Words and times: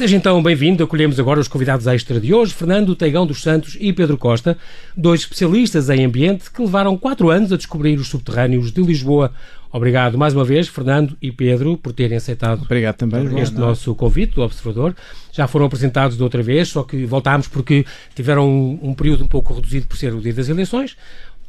Seja 0.00 0.16
então 0.16 0.42
bem-vindo. 0.42 0.82
Acolhemos 0.82 1.20
agora 1.20 1.40
os 1.40 1.46
convidados 1.46 1.86
extra 1.86 2.18
de 2.18 2.32
hoje, 2.32 2.54
Fernando 2.54 2.96
Teigão 2.96 3.26
dos 3.26 3.42
Santos 3.42 3.76
e 3.78 3.92
Pedro 3.92 4.16
Costa, 4.16 4.56
dois 4.96 5.20
especialistas 5.20 5.90
em 5.90 6.06
ambiente 6.06 6.50
que 6.50 6.62
levaram 6.62 6.96
quatro 6.96 7.28
anos 7.28 7.52
a 7.52 7.56
descobrir 7.58 7.98
os 7.98 8.08
subterrâneos 8.08 8.72
de 8.72 8.80
Lisboa. 8.80 9.30
Obrigado 9.70 10.16
mais 10.16 10.34
uma 10.34 10.42
vez, 10.42 10.68
Fernando 10.68 11.18
e 11.20 11.30
Pedro, 11.30 11.76
por 11.76 11.92
terem 11.92 12.16
aceitado 12.16 12.62
Obrigado 12.62 12.96
também, 12.96 13.26
João. 13.26 13.42
este 13.42 13.54
nosso 13.56 13.94
convite 13.94 14.36
do 14.36 14.40
Observador. 14.40 14.96
Já 15.32 15.46
foram 15.46 15.66
apresentados 15.66 16.16
de 16.16 16.22
outra 16.22 16.42
vez, 16.42 16.70
só 16.70 16.82
que 16.82 17.04
voltámos 17.04 17.46
porque 17.46 17.84
tiveram 18.14 18.48
um, 18.48 18.78
um 18.82 18.94
período 18.94 19.24
um 19.24 19.28
pouco 19.28 19.52
reduzido 19.52 19.86
por 19.86 19.98
ser 19.98 20.14
o 20.14 20.20
dia 20.22 20.32
das 20.32 20.48
eleições. 20.48 20.96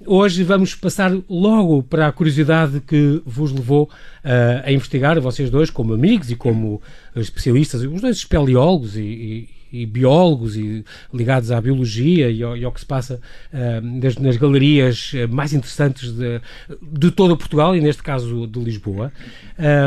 Hoje 0.05 0.43
vamos 0.43 0.73
passar 0.73 1.11
logo 1.29 1.83
para 1.83 2.07
a 2.07 2.11
curiosidade 2.11 2.79
que 2.81 3.21
vos 3.25 3.51
levou 3.51 3.83
uh, 3.83 4.65
a 4.65 4.71
investigar, 4.71 5.19
vocês 5.21 5.49
dois, 5.49 5.69
como 5.69 5.93
amigos 5.93 6.31
e 6.31 6.35
como 6.35 6.81
especialistas, 7.15 7.83
os 7.83 8.01
dois 8.01 8.17
espeleólogos 8.17 8.97
e, 8.97 9.01
e, 9.01 9.49
e 9.71 9.85
biólogos 9.85 10.55
e 10.55 10.83
ligados 11.13 11.51
à 11.51 11.61
biologia 11.61 12.29
e 12.29 12.43
ao, 12.43 12.57
e 12.57 12.65
ao 12.65 12.71
que 12.71 12.79
se 12.79 12.85
passa 12.85 13.19
uh, 13.53 14.19
nas, 14.19 14.37
galerias 14.37 15.13
mais 15.29 15.53
interessantes 15.53 16.11
de, 16.11 16.41
de 16.81 17.11
todo 17.11 17.37
Portugal 17.37 17.75
e 17.75 17.81
neste 17.81 18.03
caso 18.03 18.47
de 18.47 18.59
Lisboa. 18.59 19.11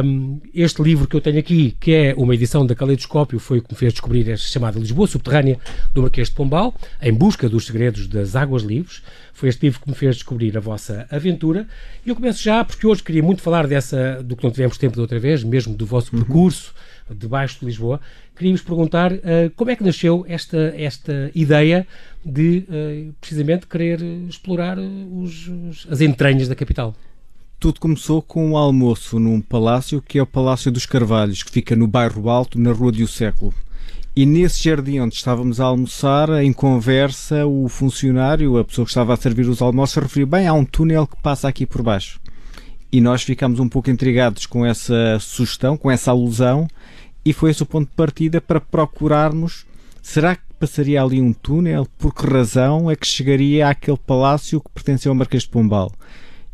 Um, 0.05 0.41
este 0.55 0.83
livro 0.83 1.07
que 1.07 1.17
eu 1.17 1.21
tenho 1.21 1.39
aqui, 1.39 1.77
que 1.81 1.93
é 1.93 2.15
uma 2.17 2.35
edição 2.35 2.65
da 2.65 2.75
Caleidoscópio, 2.75 3.39
foi 3.39 3.59
o 3.59 3.63
que 3.63 3.73
me 3.73 3.79
fez 3.79 3.93
descobrir 3.93 4.29
esta 4.31 4.47
chamada 4.47 4.79
Lisboa 4.79 5.07
Subterrânea 5.07 5.59
do 5.93 6.03
Marquês 6.03 6.29
de 6.29 6.35
Pombal, 6.35 6.75
em 7.03 7.13
busca 7.13 7.49
dos 7.49 7.67
segredos 7.67 8.07
das 8.07 8.37
águas 8.37 8.63
livres. 8.63 9.03
Foi 9.33 9.49
este 9.49 9.63
livro 9.63 9.81
que 9.81 9.89
me 9.89 9.97
fez 9.97 10.17
descobrir 10.17 10.57
a 10.57 10.61
vossa 10.61 11.07
aventura. 11.11 11.67
E 12.07 12.09
eu 12.09 12.15
começo 12.15 12.43
já, 12.43 12.65
porque 12.65 12.87
hoje 12.87 13.03
queria 13.03 13.23
muito 13.23 13.43
falar 13.43 13.67
dessa, 13.67 14.23
do 14.23 14.37
que 14.37 14.45
não 14.45 14.51
tivemos 14.51 14.79
tempo 14.79 14.95
de 14.95 15.01
outra 15.01 15.19
vez, 15.19 15.43
mesmo 15.43 15.75
do 15.75 15.85
vosso 15.85 16.15
uhum. 16.15 16.23
percurso 16.23 16.73
debaixo 17.11 17.59
de 17.61 17.67
Lisboa. 17.67 18.01
Queria-vos 18.37 18.63
perguntar 18.63 19.13
uh, 19.13 19.19
como 19.55 19.71
é 19.71 19.77
que 19.77 19.85
nasceu 19.85 20.25
esta, 20.29 20.75
esta 20.77 21.31
ideia 21.35 21.87
de, 22.25 22.65
uh, 22.69 23.15
precisamente, 23.21 23.67
querer 23.67 24.03
explorar 24.29 24.77
os, 24.79 25.47
os, 25.47 25.87
as 25.89 26.01
entranhas 26.01 26.49
da 26.49 26.55
capital. 26.55 26.95
Tudo 27.61 27.81
começou 27.81 28.21
com 28.21 28.51
um 28.51 28.57
almoço 28.57 29.19
num 29.19 29.41
palácio 29.41 30.03
que 30.03 30.19
é 30.19 30.23
o 30.23 30.27
Palácio 30.27 30.71
dos 30.71 30.85
Carvalhos, 30.85 31.43
que 31.43 31.51
fica 31.51 31.77
no 31.77 31.87
bairro 31.87 32.29
Alto, 32.29 32.59
na 32.59 32.73
Rua 32.73 32.93
de 32.93 33.07
Século. 33.07 33.55
E 34.17 34.25
nesse 34.27 34.63
jardim 34.63 35.01
onde 35.01 35.15
estávamos 35.15 35.61
a 35.61 35.65
almoçar, 35.65 36.29
em 36.43 36.53
conversa, 36.53 37.47
o 37.47 37.69
funcionário, 37.69 38.59
a 38.59 38.65
pessoa 38.65 38.85
que 38.85 38.91
estava 38.91 39.13
a 39.15 39.17
servir 39.17 39.49
os 39.49 39.61
almoços, 39.61 40.01
referiu: 40.01 40.27
bem, 40.27 40.47
há 40.47 40.53
um 40.53 40.65
túnel 40.65 41.07
que 41.07 41.17
passa 41.23 41.49
aqui 41.49 41.67
por 41.67 41.83
baixo. 41.83 42.21
E 42.93 43.01
nós 43.01 43.23
ficámos 43.23 43.59
um 43.59 43.69
pouco 43.69 43.91
intrigados 43.91 44.47
com 44.47 44.65
essa 44.65 45.19
sugestão, 45.19 45.77
com 45.77 45.91
essa 45.91 46.13
alusão, 46.13 46.69
e 47.25 47.33
foi 47.33 47.51
esse 47.51 47.63
o 47.63 47.67
ponto 47.67 47.89
de 47.89 47.95
partida 47.95 48.41
para 48.41 48.61
procurarmos: 48.61 49.65
será 50.03 50.37
que 50.37 50.43
passaria 50.59 51.03
ali 51.03 51.21
um 51.21 51.33
túnel? 51.33 51.87
Por 51.99 52.15
que 52.15 52.27
razão 52.27 52.91
é 52.91 52.97
que 52.97 53.07
chegaria 53.07 53.69
àquele 53.69 53.99
palácio 53.99 54.61
que 54.61 54.71
pertenceu 54.71 55.13
ao 55.13 55.17
Marquês 55.17 55.45
de 55.45 55.49
Pombal? 55.49 55.93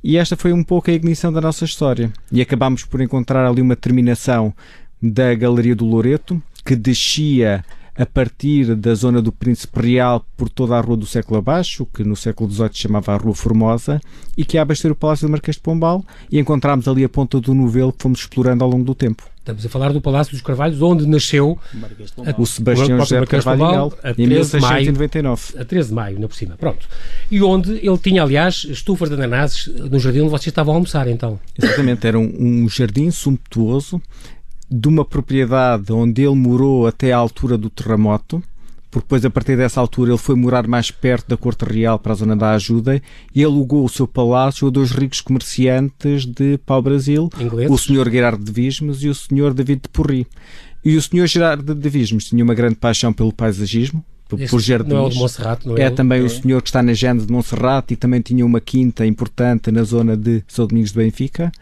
E 0.02 0.16
esta 0.16 0.36
foi 0.36 0.52
um 0.52 0.64
pouco 0.64 0.90
a 0.90 0.94
ignição 0.94 1.32
da 1.32 1.40
nossa 1.40 1.64
história. 1.64 2.10
E 2.32 2.40
acabámos 2.40 2.84
por 2.84 3.00
encontrar 3.00 3.46
ali 3.46 3.60
uma 3.60 3.76
terminação 3.76 4.54
da 5.02 5.34
Galeria 5.34 5.74
do 5.74 5.84
Loreto, 5.84 6.42
que 6.64 6.74
descia 6.74 7.64
a 7.96 8.06
partir 8.06 8.74
da 8.74 8.94
zona 8.94 9.20
do 9.20 9.30
Príncipe 9.30 9.78
Real 9.78 10.24
por 10.34 10.48
toda 10.48 10.76
a 10.76 10.80
Rua 10.80 10.96
do 10.96 11.04
Século 11.04 11.38
Abaixo, 11.38 11.86
que 11.92 12.02
no 12.02 12.16
século 12.16 12.50
XVIII 12.50 12.70
chamava 12.72 13.12
a 13.12 13.16
Rua 13.18 13.34
Formosa, 13.34 14.00
e 14.36 14.44
que 14.44 14.56
ia 14.56 14.62
abastecer 14.62 14.90
o 14.90 14.94
Palácio 14.94 15.28
do 15.28 15.30
Marquês 15.32 15.56
de 15.56 15.62
Pombal, 15.62 16.02
e 16.30 16.38
encontramos 16.38 16.88
ali 16.88 17.04
a 17.04 17.08
ponta 17.08 17.38
do 17.38 17.52
novelo 17.52 17.92
que 17.92 18.02
fomos 18.02 18.20
explorando 18.20 18.64
ao 18.64 18.70
longo 18.70 18.84
do 18.84 18.94
tempo. 18.94 19.24
Estamos 19.50 19.66
a 19.66 19.68
falar 19.68 19.92
do 19.92 20.00
Palácio 20.00 20.32
dos 20.32 20.42
Carvalhos, 20.42 20.80
onde 20.80 21.06
nasceu 21.06 21.58
o 22.38 22.46
Sebastião 22.46 22.98
José 22.98 23.24
Carvalho 23.26 23.92
em 24.16 24.26
1699. 24.26 25.58
a 25.58 25.64
13 25.64 25.88
de 25.88 25.94
maio, 25.94 26.20
na 26.20 26.28
por 26.28 26.36
cima. 26.36 26.56
Pronto. 26.56 26.88
E 27.30 27.42
onde 27.42 27.72
ele 27.72 27.98
tinha, 27.98 28.22
aliás, 28.22 28.64
estufas 28.68 29.08
de 29.08 29.14
ananases 29.16 29.66
no 29.66 29.98
jardim 29.98 30.20
onde 30.20 30.30
vocês 30.30 30.48
estavam 30.48 30.74
a 30.74 30.76
almoçar, 30.76 31.08
então. 31.08 31.40
Exatamente, 31.60 32.06
era 32.06 32.18
um, 32.18 32.64
um 32.64 32.68
jardim 32.68 33.10
sumptuoso 33.10 34.00
de 34.70 34.88
uma 34.88 35.04
propriedade 35.04 35.92
onde 35.92 36.22
ele 36.22 36.36
morou 36.36 36.86
até 36.86 37.12
à 37.12 37.16
altura 37.16 37.58
do 37.58 37.68
terremoto, 37.68 38.42
porque 38.90 39.06
depois, 39.06 39.24
a 39.24 39.30
partir 39.30 39.56
dessa 39.56 39.80
altura, 39.80 40.10
ele 40.10 40.18
foi 40.18 40.34
morar 40.34 40.66
mais 40.66 40.90
perto 40.90 41.28
da 41.28 41.36
Corte 41.36 41.64
Real 41.64 41.98
para 41.98 42.12
a 42.12 42.16
zona 42.16 42.34
da 42.34 42.52
ajuda 42.52 43.00
e 43.34 43.44
alugou 43.44 43.84
o 43.84 43.88
seu 43.88 44.06
palácio 44.06 44.66
a 44.66 44.70
dois 44.70 44.90
ricos 44.90 45.20
comerciantes 45.20 46.26
de 46.26 46.58
pau-brasil, 46.58 47.30
o 47.68 47.78
Sr. 47.78 48.10
Gerardo 48.10 48.44
de 48.44 48.50
Vismes 48.50 49.02
e 49.02 49.08
o 49.08 49.14
Sr. 49.14 49.54
David 49.54 49.82
de 49.82 49.88
Porri. 49.88 50.26
E 50.84 50.96
o 50.96 51.02
Sr. 51.02 51.26
Gerardo 51.26 51.74
de 51.74 51.88
Vismes 51.88 52.24
tinha 52.24 52.42
uma 52.42 52.54
grande 52.54 52.74
paixão 52.74 53.12
pelo 53.12 53.32
paisagismo, 53.32 54.04
por 54.28 54.60
jardins. 54.60 54.92
Não 54.92 55.04
é 55.04 55.06
o 55.06 55.08
de 55.08 55.18
Monserrate, 55.18 55.68
não 55.68 55.76
é? 55.76 55.82
É 55.82 55.90
também 55.90 56.20
é. 56.20 56.22
o 56.22 56.30
senhor 56.30 56.60
que 56.62 56.68
está 56.68 56.82
na 56.82 56.92
Gênese 56.92 57.26
de 57.26 57.32
Monserrate 57.32 57.94
e 57.94 57.96
também 57.96 58.20
tinha 58.20 58.44
uma 58.44 58.60
quinta 58.60 59.06
importante 59.06 59.70
na 59.70 59.82
zona 59.82 60.16
de 60.16 60.42
São 60.48 60.66
Domingos 60.66 60.90
de 60.90 60.98
Benfica. 60.98 61.52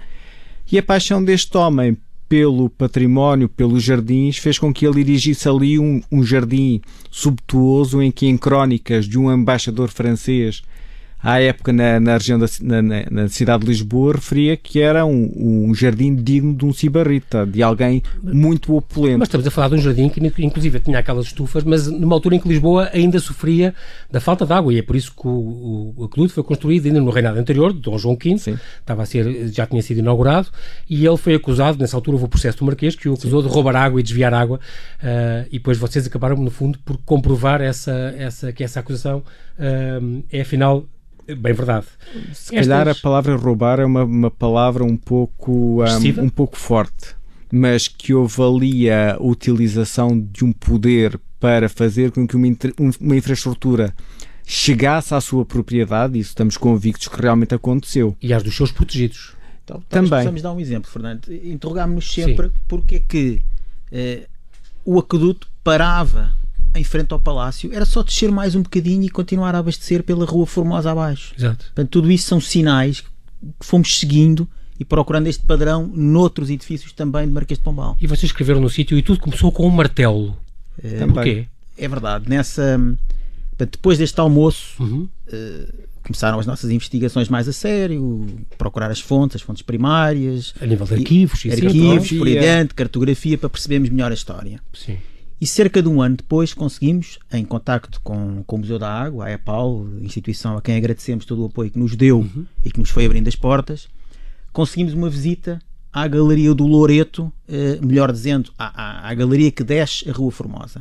E 0.70 0.78
a 0.78 0.82
paixão 0.82 1.22
deste 1.22 1.56
homem 1.56 1.96
pelo 2.28 2.68
património, 2.68 3.48
pelos 3.48 3.82
jardins, 3.82 4.36
fez 4.36 4.58
com 4.58 4.72
que 4.72 4.86
ele 4.86 5.02
dirigisse 5.02 5.48
ali 5.48 5.78
um, 5.78 6.02
um 6.12 6.22
jardim 6.22 6.80
subtuoso 7.10 8.02
em 8.02 8.10
que, 8.10 8.26
em 8.26 8.36
crónicas 8.36 9.06
de 9.06 9.18
um 9.18 9.32
embaixador 9.32 9.88
francês 9.88 10.62
à 11.22 11.40
época 11.40 11.72
na, 11.72 11.98
na 11.98 12.12
região 12.14 12.38
da 12.38 12.46
na, 12.60 12.82
na, 13.10 13.28
cidade 13.28 13.64
de 13.64 13.68
Lisboa 13.68 14.14
referia 14.14 14.56
que 14.56 14.80
era 14.80 15.04
um, 15.04 15.32
um 15.68 15.74
jardim 15.74 16.14
digno 16.14 16.54
de 16.54 16.64
um 16.64 16.72
cibarrita, 16.72 17.44
de 17.44 17.62
alguém 17.62 18.02
muito 18.22 18.76
opulento. 18.76 19.18
Mas 19.18 19.28
estamos 19.28 19.46
a 19.46 19.50
falar 19.50 19.68
de 19.68 19.74
um 19.74 19.78
jardim 19.78 20.08
que 20.08 20.20
inclusive 20.44 20.78
tinha 20.80 20.98
aquelas 20.98 21.26
estufas, 21.26 21.64
mas 21.64 21.88
numa 21.88 22.14
altura 22.14 22.36
em 22.36 22.38
que 22.38 22.48
Lisboa 22.48 22.88
ainda 22.92 23.18
sofria 23.18 23.74
da 24.10 24.20
falta 24.20 24.46
de 24.46 24.52
água 24.52 24.72
e 24.72 24.78
é 24.78 24.82
por 24.82 24.94
isso 24.94 25.12
que 25.12 25.26
o, 25.26 25.94
o 25.96 26.04
aqueduto 26.04 26.32
foi 26.32 26.44
construído 26.44 26.86
ainda 26.86 27.00
no 27.00 27.10
reinado 27.10 27.38
anterior, 27.38 27.72
de 27.72 27.80
Dom 27.80 27.98
João 27.98 28.16
V, 28.16 28.38
Sim. 28.38 28.58
estava 28.80 29.02
a 29.02 29.06
ser, 29.06 29.48
já 29.48 29.66
tinha 29.66 29.82
sido 29.82 29.98
inaugurado 29.98 30.48
e 30.88 31.04
ele 31.04 31.16
foi 31.16 31.34
acusado, 31.34 31.78
nessa 31.78 31.96
altura 31.96 32.14
houve 32.14 32.26
o 32.26 32.28
processo 32.28 32.58
do 32.58 32.64
Marquês, 32.64 32.94
que 32.94 33.08
o 33.08 33.14
acusou 33.14 33.42
Sim. 33.42 33.48
de 33.48 33.54
roubar 33.54 33.74
água 33.74 33.98
e 33.98 34.02
desviar 34.02 34.32
água 34.32 34.58
uh, 35.02 35.46
e 35.48 35.58
depois 35.58 35.78
vocês 35.78 36.06
acabaram 36.06 36.36
no 36.36 36.50
fundo 36.50 36.78
por 36.84 36.96
comprovar 36.98 37.60
essa, 37.60 38.14
essa, 38.16 38.52
que 38.52 38.62
essa 38.62 38.78
acusação 38.80 39.18
uh, 39.58 40.24
é 40.30 40.42
afinal 40.42 40.86
Bem 41.36 41.52
verdade. 41.52 41.86
Se 42.32 42.56
Estas... 42.56 42.66
calhar 42.66 42.88
a 42.88 42.94
palavra 42.94 43.36
roubar 43.36 43.80
é 43.80 43.84
uma, 43.84 44.04
uma 44.04 44.30
palavra 44.30 44.84
um 44.84 44.96
pouco, 44.96 45.82
um, 45.82 46.24
um 46.24 46.28
pouco 46.28 46.56
forte, 46.56 47.14
mas 47.52 47.86
que 47.86 48.14
houve 48.14 48.42
ali 48.42 48.90
a 48.90 49.16
utilização 49.20 50.18
de 50.18 50.44
um 50.44 50.52
poder 50.52 51.20
para 51.38 51.68
fazer 51.68 52.10
com 52.10 52.26
que 52.26 52.36
uma, 52.36 52.48
uma 53.00 53.16
infraestrutura 53.16 53.94
chegasse 54.44 55.14
à 55.14 55.20
sua 55.20 55.44
propriedade, 55.44 56.18
isso 56.18 56.30
estamos 56.30 56.56
convictos 56.56 57.06
que 57.08 57.20
realmente 57.20 57.54
aconteceu. 57.54 58.16
E 58.22 58.32
às 58.32 58.42
dos 58.42 58.56
seus 58.56 58.72
protegidos. 58.72 59.34
Então, 59.62 59.82
Também. 59.88 60.08
Precisamos 60.08 60.42
dar 60.42 60.52
um 60.52 60.60
exemplo, 60.60 60.90
Fernando. 60.90 61.28
Interrogámos-nos 61.28 62.10
sempre 62.10 62.48
Sim. 62.48 62.54
porque 62.66 62.96
é 62.96 63.00
que 63.00 63.42
eh, 63.92 64.26
o 64.82 64.98
aqueduto 64.98 65.46
parava 65.62 66.34
em 66.78 66.84
frente 66.84 67.12
ao 67.12 67.20
palácio, 67.20 67.72
era 67.72 67.84
só 67.84 68.02
descer 68.02 68.30
mais 68.30 68.54
um 68.54 68.62
bocadinho 68.62 69.02
e 69.02 69.08
continuar 69.08 69.54
a 69.54 69.58
abastecer 69.58 70.02
pela 70.02 70.24
Rua 70.24 70.46
Formosa 70.46 70.90
abaixo. 70.90 71.34
Exato. 71.36 71.64
Portanto, 71.66 71.90
tudo 71.90 72.10
isso 72.10 72.28
são 72.28 72.40
sinais 72.40 73.00
que 73.00 73.08
fomos 73.60 73.98
seguindo 73.98 74.48
e 74.78 74.84
procurando 74.84 75.26
este 75.26 75.44
padrão 75.44 75.90
noutros 75.92 76.50
edifícios 76.50 76.92
também 76.92 77.26
de 77.26 77.32
Marquês 77.32 77.58
de 77.58 77.64
Pombal. 77.64 77.96
E 78.00 78.06
vocês 78.06 78.24
escreveram 78.24 78.60
no 78.60 78.70
sítio 78.70 78.96
e 78.96 79.02
tudo 79.02 79.20
começou 79.20 79.50
com 79.50 79.66
um 79.66 79.70
martelo. 79.70 80.36
É, 80.82 81.04
Porquê? 81.06 81.46
É 81.76 81.88
verdade. 81.88 82.28
Nessa, 82.28 82.80
depois 83.58 83.98
deste 83.98 84.18
almoço, 84.20 84.80
uhum. 84.80 85.08
uh, 85.28 85.88
começaram 86.02 86.38
as 86.38 86.46
nossas 86.46 86.70
investigações 86.70 87.28
mais 87.28 87.48
a 87.48 87.52
sério, 87.52 88.26
procurar 88.56 88.90
as 88.90 89.00
fontes, 89.00 89.36
as 89.36 89.42
fontes 89.42 89.62
primárias. 89.62 90.54
A 90.60 90.66
nível 90.66 90.86
de 90.86 90.94
arquivos, 90.94 91.44
e, 91.44 91.50
arquivos, 91.50 92.12
por 92.12 92.26
aí 92.26 92.38
adiante, 92.38 92.74
cartografia, 92.74 93.36
para 93.36 93.48
percebermos 93.48 93.90
melhor 93.90 94.10
a 94.10 94.14
história. 94.14 94.60
Sim. 94.72 94.96
E 95.40 95.46
cerca 95.46 95.80
de 95.80 95.88
um 95.88 96.02
ano 96.02 96.16
depois 96.16 96.52
conseguimos, 96.52 97.18
em 97.32 97.44
contacto 97.44 98.00
com, 98.02 98.42
com 98.44 98.56
o 98.56 98.58
Museu 98.58 98.78
da 98.78 98.92
Água, 98.92 99.26
a 99.26 99.32
EPAL, 99.32 99.86
instituição 100.02 100.56
a 100.56 100.62
quem 100.62 100.76
agradecemos 100.76 101.24
todo 101.24 101.42
o 101.42 101.46
apoio 101.46 101.70
que 101.70 101.78
nos 101.78 101.94
deu 101.94 102.18
uhum. 102.18 102.44
e 102.64 102.72
que 102.72 102.80
nos 102.80 102.90
foi 102.90 103.06
abrindo 103.06 103.28
as 103.28 103.36
portas, 103.36 103.88
conseguimos 104.52 104.94
uma 104.94 105.08
visita 105.08 105.60
à 105.92 106.08
Galeria 106.08 106.52
do 106.54 106.66
Loreto, 106.66 107.32
eh, 107.48 107.78
melhor 107.80 108.10
dizendo, 108.10 108.52
à, 108.58 108.66
à, 108.66 109.10
à, 109.10 109.14
galeria 109.14 109.50
que 109.50 109.62
desce 109.62 110.08
a 110.10 110.12
Rua 110.12 110.32
Formosa. 110.32 110.80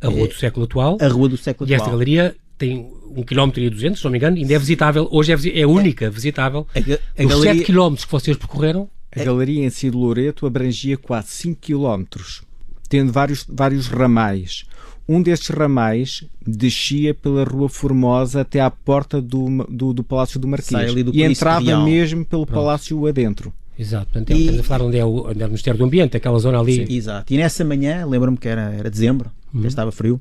A 0.00 0.08
Rua 0.08 0.26
do 0.26 0.34
eh, 0.34 0.38
Século 0.38 0.64
Atual. 0.66 0.98
A 1.00 1.08
Rua 1.08 1.28
do 1.28 1.36
Século 1.36 1.70
e 1.70 1.74
Atual. 1.74 1.86
E 1.86 1.88
esta 1.88 1.90
galeria 1.92 2.36
tem 2.58 2.90
um 3.14 3.22
quilómetro 3.22 3.62
e 3.62 3.70
200, 3.70 4.00
se 4.00 4.04
não 4.04 4.10
me 4.10 4.18
engano, 4.18 4.36
ainda 4.36 4.52
é 4.52 4.58
visitável, 4.58 5.08
hoje 5.12 5.32
é, 5.32 5.60
é 5.60 5.66
única 5.66 6.10
visitável. 6.10 6.66
A, 6.74 6.78
a 6.78 7.24
Os 7.24 7.30
galeria, 7.30 7.54
7 7.54 7.64
quilómetros 7.64 8.04
que 8.04 8.12
vocês 8.12 8.36
percorreram. 8.36 8.90
A 9.14 9.24
galeria 9.24 9.64
em 9.64 9.70
si 9.70 9.90
do 9.90 9.98
Loreto 9.98 10.44
abrangia 10.44 10.98
quase 10.98 11.28
5 11.28 11.60
quilómetros 11.60 12.42
tendo 12.86 13.12
vários, 13.12 13.44
vários 13.48 13.86
ramais. 13.86 14.64
Um 15.08 15.22
destes 15.22 15.50
ramais 15.50 16.24
descia 16.44 17.14
pela 17.14 17.44
Rua 17.44 17.68
Formosa 17.68 18.40
até 18.40 18.60
à 18.60 18.70
porta 18.70 19.22
do, 19.22 19.64
do, 19.68 19.92
do 19.92 20.02
Palácio 20.02 20.40
do 20.40 20.48
Marquês 20.48 20.92
do 20.94 21.14
e 21.14 21.22
entrava 21.22 21.64
Real. 21.64 21.84
mesmo 21.84 22.24
pelo 22.24 22.44
Pronto. 22.44 22.58
palácio 22.58 23.06
adentro. 23.06 23.52
Exato, 23.78 24.06
portanto, 24.06 24.30
e... 24.30 24.40
estamos 24.40 24.60
a 24.60 24.64
falar 24.64 24.84
onde 24.84 24.96
é, 24.96 25.04
o, 25.04 25.28
onde 25.28 25.42
é 25.42 25.44
o 25.44 25.48
Ministério 25.48 25.78
do 25.78 25.84
Ambiente, 25.84 26.16
aquela 26.16 26.38
zona 26.38 26.58
ali. 26.58 26.86
Sim, 26.86 26.94
exato. 26.94 27.32
E 27.32 27.36
nessa 27.36 27.64
manhã, 27.64 28.04
lembro-me 28.06 28.36
que 28.36 28.48
era, 28.48 28.72
era 28.72 28.90
dezembro, 28.90 29.30
uhum. 29.52 29.62
já 29.62 29.68
estava 29.68 29.92
frio 29.92 30.20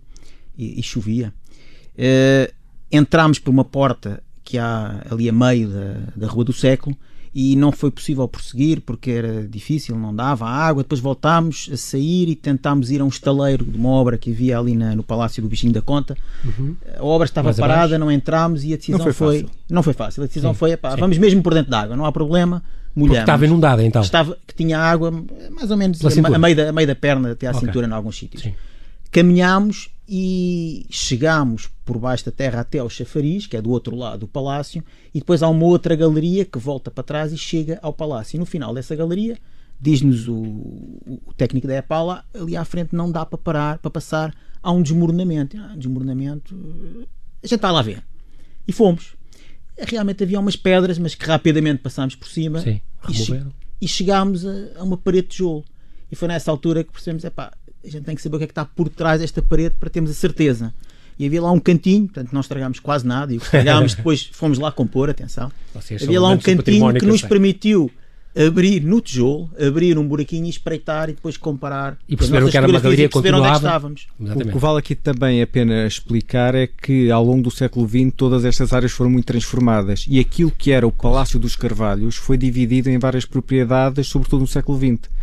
e, 0.57 0.79
e 0.79 0.83
chovia. 0.83 1.33
Uh, 1.97 2.53
entramos 2.91 3.39
por 3.39 3.49
uma 3.49 3.65
porta 3.65 4.21
que 4.43 4.57
há 4.57 5.03
ali 5.09 5.27
a 5.27 5.33
meio 5.33 5.69
da, 5.69 5.97
da 6.15 6.27
Rua 6.27 6.43
do 6.43 6.53
Século 6.53 6.95
e 7.37 7.53
não 7.57 7.69
foi 7.69 7.91
possível 7.91 8.25
prosseguir 8.29 8.79
porque 8.79 9.11
era 9.11 9.45
difícil, 9.45 9.97
não 9.97 10.15
dava 10.15 10.47
água. 10.47 10.83
Depois 10.83 11.01
voltámos 11.01 11.69
a 11.69 11.75
sair 11.75 12.29
e 12.29 12.35
tentámos 12.35 12.89
ir 12.89 13.01
a 13.01 13.03
um 13.03 13.09
estaleiro 13.09 13.65
de 13.65 13.77
uma 13.77 13.89
obra 13.89 14.17
que 14.17 14.31
havia 14.31 14.57
ali 14.57 14.73
na, 14.73 14.95
no 14.95 15.03
Palácio 15.03 15.43
do 15.43 15.49
Bichinho 15.49 15.73
da 15.73 15.81
Conta. 15.81 16.15
Uhum. 16.45 16.77
A 16.97 17.03
obra 17.03 17.25
estava 17.25 17.47
Mais 17.47 17.59
parada, 17.59 17.81
abaixo. 17.81 17.99
não 17.99 18.09
entramos 18.09 18.63
e 18.63 18.73
a 18.73 18.77
decisão 18.77 18.99
não 18.99 19.03
foi, 19.03 19.13
foi 19.13 19.49
não 19.69 19.83
foi 19.83 19.91
fácil. 19.91 20.23
A 20.23 20.27
decisão 20.27 20.53
sim, 20.53 20.59
foi, 20.59 20.71
epá, 20.71 20.95
vamos 20.95 21.17
mesmo 21.17 21.43
por 21.43 21.53
dentro 21.53 21.69
da 21.69 21.81
água, 21.81 21.97
não 21.97 22.05
há 22.05 22.11
problema. 22.11 22.63
Molhamos. 22.95 23.17
Porque 23.17 23.23
estava 23.23 23.45
inundada 23.45 23.83
então. 23.83 24.01
Estava, 24.01 24.37
que 24.47 24.55
tinha 24.55 24.79
água 24.79 25.11
mais 25.51 25.69
ou 25.69 25.75
menos 25.75 25.99
a, 26.05 26.35
a, 26.35 26.39
meio 26.39 26.55
da, 26.55 26.69
a 26.69 26.71
meio 26.71 26.87
da 26.87 26.95
perna 26.95 27.33
até 27.33 27.47
à 27.47 27.51
okay. 27.51 27.67
cintura 27.67 27.85
em 27.85 27.91
alguns 27.91 28.17
sítios. 28.17 28.43
Sim. 28.43 28.53
Caminhámos 29.11 29.89
e 30.07 30.85
chegámos 30.89 31.69
por 31.83 31.97
baixo 31.97 32.25
da 32.25 32.31
terra 32.31 32.61
até 32.61 32.79
ao 32.79 32.89
chafariz, 32.89 33.47
que 33.47 33.57
é 33.57 33.61
do 33.61 33.71
outro 33.71 33.95
lado 33.95 34.21
do 34.21 34.27
palácio, 34.27 34.83
e 35.13 35.19
depois 35.19 35.41
há 35.41 35.49
uma 35.49 35.65
outra 35.65 35.95
galeria 35.95 36.45
que 36.45 36.59
volta 36.59 36.91
para 36.91 37.03
trás 37.03 37.33
e 37.33 37.37
chega 37.37 37.79
ao 37.81 37.91
palácio. 37.91 38.37
E 38.37 38.39
no 38.39 38.45
final 38.45 38.73
dessa 38.73 38.95
galeria, 38.95 39.37
diz-nos 39.79 40.27
o, 40.27 40.35
o, 40.35 41.33
técnico 41.35 41.67
da 41.67 41.75
EPALA, 41.75 42.23
ali 42.33 42.55
à 42.55 42.63
frente 42.63 42.95
não 42.95 43.11
dá 43.11 43.25
para 43.25 43.37
parar, 43.37 43.77
para 43.79 43.91
passar, 43.91 44.33
há 44.61 44.71
um 44.71 44.81
desmoronamento. 44.81 45.57
Ah, 45.57 45.75
desmoronamento, 45.75 46.55
a 47.43 47.47
gente 47.47 47.61
vai 47.61 47.71
lá 47.71 47.81
ver. 47.81 48.03
E 48.67 48.71
fomos. 48.71 49.15
Realmente 49.77 50.23
havia 50.23 50.39
umas 50.39 50.55
pedras, 50.55 50.97
mas 50.97 51.15
que 51.15 51.25
rapidamente 51.25 51.81
passámos 51.81 52.15
por 52.15 52.29
cima 52.29 52.61
Sim, 52.61 52.79
e, 53.09 53.13
che 53.13 53.43
e, 53.81 53.87
chegámos 53.87 54.45
a, 54.45 54.79
a, 54.79 54.83
uma 54.83 54.97
parede 54.97 55.23
de 55.23 55.33
tijolo. 55.33 55.65
E 56.09 56.15
foi 56.15 56.29
nessa 56.29 56.49
altura 56.49 56.83
que 56.83 56.93
percebemos, 56.93 57.25
é 57.25 57.29
pá, 57.29 57.51
a 57.85 57.89
gente 57.89 58.03
tem 58.03 58.15
que 58.15 58.21
saber 58.21 58.35
o 58.35 58.39
que 58.39 58.45
é 58.45 58.47
que 58.47 58.51
está 58.51 58.65
por 58.65 58.89
trás 58.89 59.21
desta 59.21 59.41
parede 59.41 59.75
para 59.79 59.89
termos 59.89 60.11
a 60.11 60.13
certeza. 60.13 60.73
E 61.17 61.25
havia 61.25 61.41
lá 61.41 61.51
um 61.51 61.59
cantinho, 61.59 62.05
portanto 62.05 62.33
não 62.33 62.41
estragámos 62.41 62.79
quase 62.79 63.07
nada 63.07 63.33
e 63.33 63.37
o 63.37 63.39
que 63.39 63.45
estragámos 63.45 63.93
depois 63.95 64.29
fomos 64.33 64.59
lá 64.59 64.71
compor, 64.71 65.09
atenção. 65.09 65.51
Vocês 65.73 66.03
havia 66.03 66.19
lá 66.19 66.29
um 66.29 66.37
cantinho 66.37 66.93
que 66.93 67.05
nos 67.05 67.21
permitiu 67.21 67.89
abrir 68.35 68.81
no 68.81 68.99
tijolo, 68.99 69.49
abrir 69.57 69.97
um 69.97 70.05
buraquinho 70.05 70.45
e 70.45 70.49
espreitar 70.49 71.09
e 71.09 71.13
depois 71.13 71.37
comparar. 71.37 71.97
E 72.07 72.17
perceberam 72.17 72.49
que 72.49 72.57
era 72.57 72.67
uma 72.67 72.79
galeria 72.81 73.07
continuava. 73.07 73.47
Onde 73.47 73.53
é 73.53 73.57
estávamos. 73.57 74.07
O 74.19 74.51
que 74.51 74.57
vale 74.57 74.79
aqui 74.79 74.93
também 74.93 75.41
a 75.41 75.47
pena 75.47 75.87
explicar 75.87 76.53
é 76.53 76.67
que 76.67 77.09
ao 77.09 77.23
longo 77.23 77.43
do 77.43 77.51
século 77.51 77.87
XX 77.87 78.11
todas 78.15 78.43
estas 78.43 78.73
áreas 78.73 78.91
foram 78.91 79.09
muito 79.09 79.25
transformadas 79.25 80.05
e 80.09 80.19
aquilo 80.19 80.51
que 80.51 80.71
era 80.71 80.85
o 80.85 80.91
Palácio 80.91 81.39
dos 81.39 81.55
Carvalhos 81.55 82.17
foi 82.17 82.37
dividido 82.37 82.89
em 82.89 82.99
várias 82.99 83.23
propriedades, 83.25 84.07
sobretudo 84.07 84.41
no 84.41 84.47
século 84.47 84.77
XX 84.77 85.14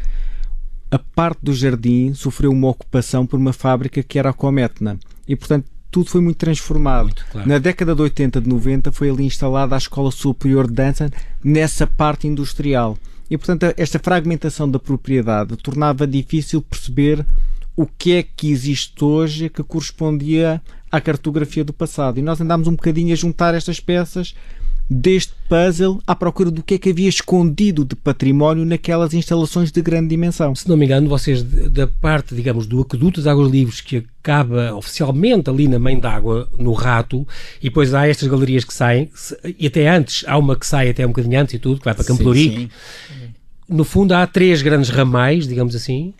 a 0.92 0.98
parte 0.98 1.38
do 1.42 1.54
jardim 1.54 2.12
sofreu 2.12 2.52
uma 2.52 2.68
ocupação 2.68 3.24
por 3.24 3.38
uma 3.38 3.54
fábrica 3.54 4.02
que 4.02 4.18
era 4.18 4.28
a 4.28 4.32
Cometna. 4.32 5.00
E, 5.26 5.34
portanto, 5.34 5.64
tudo 5.90 6.10
foi 6.10 6.20
muito 6.20 6.36
transformado. 6.36 7.04
Muito, 7.04 7.24
claro. 7.32 7.48
Na 7.48 7.56
década 7.56 7.94
de 7.94 8.02
80, 8.02 8.42
de 8.42 8.48
90, 8.48 8.92
foi 8.92 9.08
ali 9.08 9.24
instalada 9.24 9.74
a 9.74 9.78
Escola 9.78 10.10
Superior 10.10 10.66
de 10.66 10.74
Dança 10.74 11.10
nessa 11.42 11.86
parte 11.86 12.28
industrial. 12.28 12.98
E, 13.30 13.38
portanto, 13.38 13.72
esta 13.78 13.98
fragmentação 13.98 14.70
da 14.70 14.78
propriedade 14.78 15.56
tornava 15.56 16.06
difícil 16.06 16.60
perceber 16.60 17.24
o 17.74 17.86
que 17.86 18.12
é 18.12 18.22
que 18.22 18.50
existe 18.50 19.02
hoje 19.02 19.48
que 19.48 19.62
correspondia 19.62 20.60
à 20.90 21.00
cartografia 21.00 21.64
do 21.64 21.72
passado. 21.72 22.18
E 22.18 22.22
nós 22.22 22.38
andámos 22.38 22.68
um 22.68 22.72
bocadinho 22.72 23.14
a 23.14 23.16
juntar 23.16 23.54
estas 23.54 23.80
peças 23.80 24.34
deste 24.88 25.32
puzzle 25.48 26.00
à 26.06 26.14
procura 26.14 26.50
do 26.50 26.62
que 26.62 26.74
é 26.74 26.78
que 26.78 26.90
havia 26.90 27.08
escondido 27.08 27.84
de 27.84 27.96
património 27.96 28.64
naquelas 28.64 29.14
instalações 29.14 29.70
de 29.70 29.80
grande 29.80 30.08
dimensão. 30.08 30.54
Se 30.54 30.68
não 30.68 30.76
me 30.76 30.84
engano, 30.84 31.08
vocês, 31.08 31.42
da 31.42 31.86
parte, 31.86 32.34
digamos, 32.34 32.66
do 32.66 32.80
aqueduto 32.80 33.20
das 33.20 33.26
Águas 33.26 33.50
Livres, 33.50 33.80
que 33.80 34.04
acaba 34.22 34.74
oficialmente 34.74 35.48
ali 35.48 35.66
na 35.66 35.78
Mãe 35.78 35.98
d'Água, 35.98 36.48
no 36.58 36.72
Rato, 36.72 37.26
e 37.60 37.64
depois 37.64 37.94
há 37.94 38.06
estas 38.06 38.28
galerias 38.28 38.64
que 38.64 38.74
saem, 38.74 39.10
e 39.58 39.66
até 39.66 39.88
antes, 39.88 40.24
há 40.26 40.36
uma 40.36 40.56
que 40.56 40.66
sai 40.66 40.90
até 40.90 41.04
um 41.04 41.10
bocadinho 41.10 41.40
antes 41.40 41.54
e 41.54 41.58
tudo, 41.58 41.78
que 41.78 41.84
vai 41.84 41.94
para 41.94 42.04
Campo 42.04 42.34
Sim, 42.34 42.68
No 43.68 43.84
fundo, 43.84 44.12
há 44.12 44.26
três 44.26 44.62
grandes 44.62 44.90
ramais, 44.90 45.46
digamos 45.48 45.74
assim, 45.74 46.12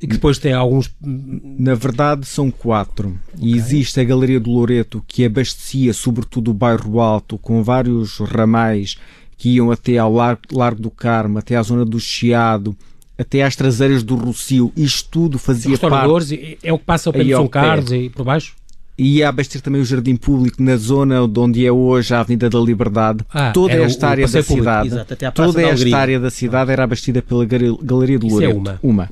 e 0.00 0.06
que 0.06 0.14
depois 0.14 0.38
tem 0.38 0.52
alguns. 0.52 0.90
Na 1.00 1.74
verdade, 1.74 2.26
são 2.26 2.50
quatro. 2.50 3.18
Okay. 3.34 3.48
E 3.48 3.56
existe 3.56 4.00
a 4.00 4.04
Galeria 4.04 4.38
do 4.38 4.50
Loreto, 4.50 5.02
que 5.06 5.24
abastecia 5.24 5.92
sobretudo 5.92 6.50
o 6.50 6.54
bairro 6.54 7.00
Alto, 7.00 7.36
com 7.36 7.62
vários 7.62 8.18
ramais 8.18 8.96
que 9.36 9.50
iam 9.50 9.70
até 9.70 9.98
ao 9.98 10.12
Largo, 10.12 10.42
Largo 10.52 10.82
do 10.82 10.90
Carmo, 10.90 11.38
até 11.38 11.56
à 11.56 11.62
zona 11.62 11.84
do 11.84 12.00
Chiado, 12.00 12.76
até 13.16 13.42
às 13.42 13.56
traseiras 13.56 14.02
do 14.02 14.16
Rocio. 14.16 14.72
Isto 14.76 15.08
tudo 15.10 15.38
fazia 15.38 15.76
parte. 15.78 16.58
É 16.62 16.72
o 16.72 16.78
que 16.78 16.84
passa 16.84 17.12
de 17.12 17.30
São 17.30 17.48
Carlos 17.48 17.92
e 17.92 18.08
por 18.08 18.24
baixo? 18.24 18.54
E 18.96 19.18
ia 19.18 19.28
abastecer 19.28 19.62
também 19.62 19.80
o 19.80 19.84
jardim 19.84 20.16
público 20.16 20.60
na 20.60 20.76
zona 20.76 21.22
onde 21.22 21.64
é 21.64 21.70
hoje 21.70 22.12
a 22.12 22.18
Avenida 22.18 22.50
da 22.50 22.58
Liberdade. 22.58 23.24
Ah, 23.32 23.52
toda 23.52 23.74
esta 23.74 24.08
o, 24.08 24.10
área 24.10 24.26
o 24.26 24.28
da 24.28 24.42
cidade, 24.42 24.88
Exato, 24.88 25.16
toda 25.32 25.62
esta 25.62 25.96
área 25.96 26.18
da 26.18 26.30
cidade 26.30 26.72
era 26.72 26.82
abastecida 26.82 27.22
pela 27.22 27.44
Galeria 27.44 28.18
do 28.18 28.26
Isso 28.26 28.34
Loreto. 28.34 28.50
É 28.50 28.54
uma. 28.54 28.80
uma 28.82 29.10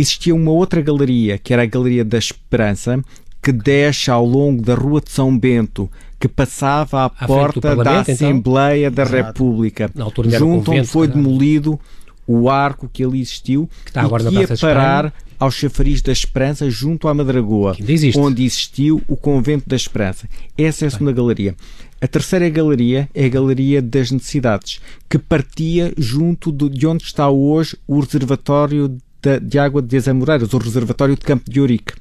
existia 0.00 0.34
uma 0.34 0.50
outra 0.50 0.80
galeria, 0.80 1.38
que 1.38 1.52
era 1.52 1.62
a 1.62 1.66
Galeria 1.66 2.04
da 2.04 2.18
Esperança, 2.18 3.02
que 3.42 3.52
desce 3.52 4.10
ao 4.10 4.24
longo 4.24 4.62
da 4.62 4.74
Rua 4.74 5.00
de 5.00 5.10
São 5.10 5.36
Bento, 5.36 5.90
que 6.18 6.28
passava 6.28 7.02
à, 7.02 7.04
à 7.06 7.26
porta 7.26 7.76
da 7.76 8.00
então? 8.00 8.14
Assembleia 8.14 8.88
então? 8.88 8.94
da 8.94 9.02
Exato. 9.02 9.26
República, 9.26 9.90
junto 10.38 10.72
onde 10.72 10.86
foi 10.86 11.08
demolido 11.08 11.78
o 12.26 12.50
arco 12.50 12.90
que 12.92 13.02
ali 13.02 13.20
existiu 13.20 13.68
que 13.84 13.90
está 13.90 14.02
agora 14.02 14.24
e 14.24 14.28
que 14.28 14.34
ia 14.34 14.58
parar 14.58 15.14
ao 15.38 15.50
chafariz 15.50 16.02
da 16.02 16.12
Esperança 16.12 16.68
junto 16.68 17.06
à 17.06 17.14
Madragoa, 17.14 17.76
onde 18.16 18.44
existiu 18.44 19.00
o 19.06 19.16
Convento 19.16 19.68
da 19.68 19.76
Esperança. 19.76 20.28
Essa 20.56 20.84
é 20.84 20.88
a 20.88 20.90
segunda 20.90 21.12
Bem. 21.12 21.22
galeria. 21.22 21.56
A 22.00 22.06
terceira 22.06 22.48
galeria 22.48 23.08
é 23.14 23.24
a 23.24 23.28
Galeria 23.28 23.82
das 23.82 24.10
Necessidades, 24.10 24.80
que 25.08 25.18
partia 25.18 25.92
junto 25.96 26.52
de 26.52 26.86
onde 26.86 27.04
está 27.04 27.28
hoje 27.28 27.76
o 27.88 27.98
Reservatório 27.98 28.96
de, 29.22 29.40
de 29.40 29.58
água 29.58 29.82
de 29.82 29.88
Desamoreiras, 29.88 30.52
o 30.52 30.58
reservatório 30.58 31.14
de 31.14 31.22
Campo 31.22 31.50
de 31.50 31.60
Ourique, 31.60 31.94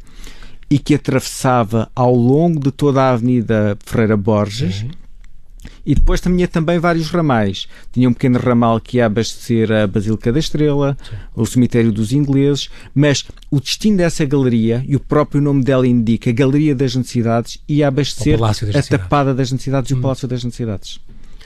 e 0.70 0.78
que 0.78 0.96
atravessava 0.96 1.90
ao 1.96 2.14
longo 2.14 2.60
de 2.60 2.72
toda 2.72 3.02
a 3.02 3.12
Avenida 3.12 3.78
Ferreira 3.86 4.18
Borges. 4.18 4.82
Uhum. 4.82 4.92
E 5.86 5.96
depois 5.96 6.20
tinha 6.20 6.48
também 6.48 6.80
vários 6.80 7.10
ramais. 7.10 7.68
Tinha 7.92 8.10
um 8.10 8.14
pequeno 8.14 8.38
ramal 8.40 8.80
que 8.80 8.98
ia 8.98 9.06
abastecer 9.06 9.72
a 9.72 9.88
Basílica 9.88 10.32
da 10.32 10.40
Estrela, 10.40 10.98
Sim. 11.02 11.16
o 11.36 11.46
Cemitério 11.46 11.92
dos 11.92 12.12
Ingleses, 12.12 12.70
mas 12.94 13.26
o 13.50 13.60
destino 13.60 13.98
dessa 13.98 14.26
galeria, 14.26 14.84
e 14.88 14.96
o 14.96 15.00
próprio 15.00 15.42
nome 15.42 15.64
dela 15.64 15.88
indica, 15.88 16.32
Galeria 16.32 16.76
das 16.76 16.96
Necessidades, 16.96 17.60
ia 17.68 17.88
abastecer 17.88 18.38
a 18.44 18.84
Tapada 18.84 19.34
das 19.34 19.52
Necessidades 19.52 19.92
hum. 19.92 19.96
e 19.96 19.96
o 19.96 20.00
hum. 20.00 20.02
Palácio 20.02 20.28
das 20.28 20.44
Necessidades. 20.44 21.00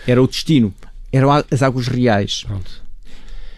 Era 0.07 0.22
o 0.22 0.27
destino, 0.27 0.74
eram 1.12 1.31
as 1.31 1.62
águas 1.62 1.88
reais. 1.88 2.43
Pronto. 2.46 2.81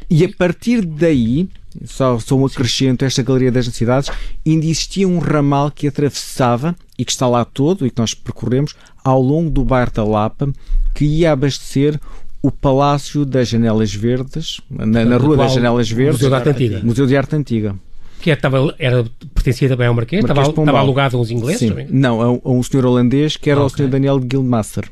E 0.09 0.25
a 0.25 0.29
partir 0.37 0.85
daí, 0.85 1.49
só, 1.85 2.19
só 2.19 2.35
um 2.35 2.45
acrescento 2.45 3.03
a 3.03 3.07
esta 3.07 3.23
Galeria 3.23 3.51
das 3.51 3.65
Necessidades, 3.65 4.09
ainda 4.45 4.65
existia 4.65 5.07
um 5.07 5.19
ramal 5.19 5.71
que 5.71 5.87
atravessava, 5.87 6.75
e 6.97 7.03
que 7.03 7.11
está 7.11 7.27
lá 7.27 7.43
todo, 7.43 7.85
e 7.85 7.89
que 7.89 7.99
nós 7.99 8.13
percorremos, 8.13 8.75
ao 9.03 9.21
longo 9.21 9.49
do 9.49 9.65
bairro 9.65 9.91
da 9.91 10.03
Lapa, 10.03 10.51
que 10.93 11.05
ia 11.05 11.31
abastecer 11.31 11.99
o 12.41 12.51
Palácio 12.51 13.25
das 13.25 13.47
Janelas 13.47 13.93
Verdes, 13.93 14.59
na, 14.69 15.05
na 15.05 15.17
Rua 15.17 15.37
das 15.37 15.53
Janelas 15.53 15.89
Verdes, 15.89 16.15
Museu 16.15 16.29
de 16.29 16.35
Arte 16.35 16.49
Antiga. 16.49 16.81
Museu 16.83 17.07
de 17.07 17.17
Arte 17.17 17.35
Antiga. 17.35 17.75
Que 18.19 18.31
é, 18.31 18.33
estava, 18.33 18.73
era, 18.79 19.05
pertencia 19.33 19.67
também 19.67 19.87
ao 19.87 19.93
Marquês, 19.93 20.23
Marquês 20.23 20.47
estava, 20.47 20.61
estava 20.61 20.79
alugado 20.79 21.17
a 21.17 21.19
uns 21.19 21.31
ingleses 21.31 21.59
Sim. 21.59 21.69
também? 21.69 21.87
Não, 21.89 22.21
a, 22.21 22.25
a, 22.25 22.51
um 22.51 22.63
senhor 22.63 22.85
holandês 22.85 23.35
que 23.35 23.49
era 23.49 23.59
ah, 23.59 23.63
okay. 23.63 23.73
o 23.73 23.77
senhor 23.77 23.89
Daniel 23.89 24.19
de 24.19 24.27
Guildmaster. 24.27 24.89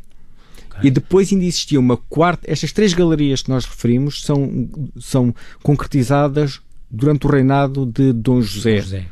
E 0.83 0.89
depois 0.89 1.31
ainda 1.31 1.45
existia 1.45 1.79
uma 1.79 1.95
quarta. 1.95 2.49
Estas 2.51 2.71
três 2.71 2.93
galerias 2.93 3.43
que 3.43 3.49
nós 3.49 3.65
referimos 3.65 4.23
são, 4.23 4.67
são 4.99 5.35
concretizadas 5.61 6.59
durante 6.91 7.25
o 7.25 7.29
reinado 7.29 7.85
de 7.85 8.11
Dom 8.11 8.41
José, 8.41 8.81
José. 8.81 9.05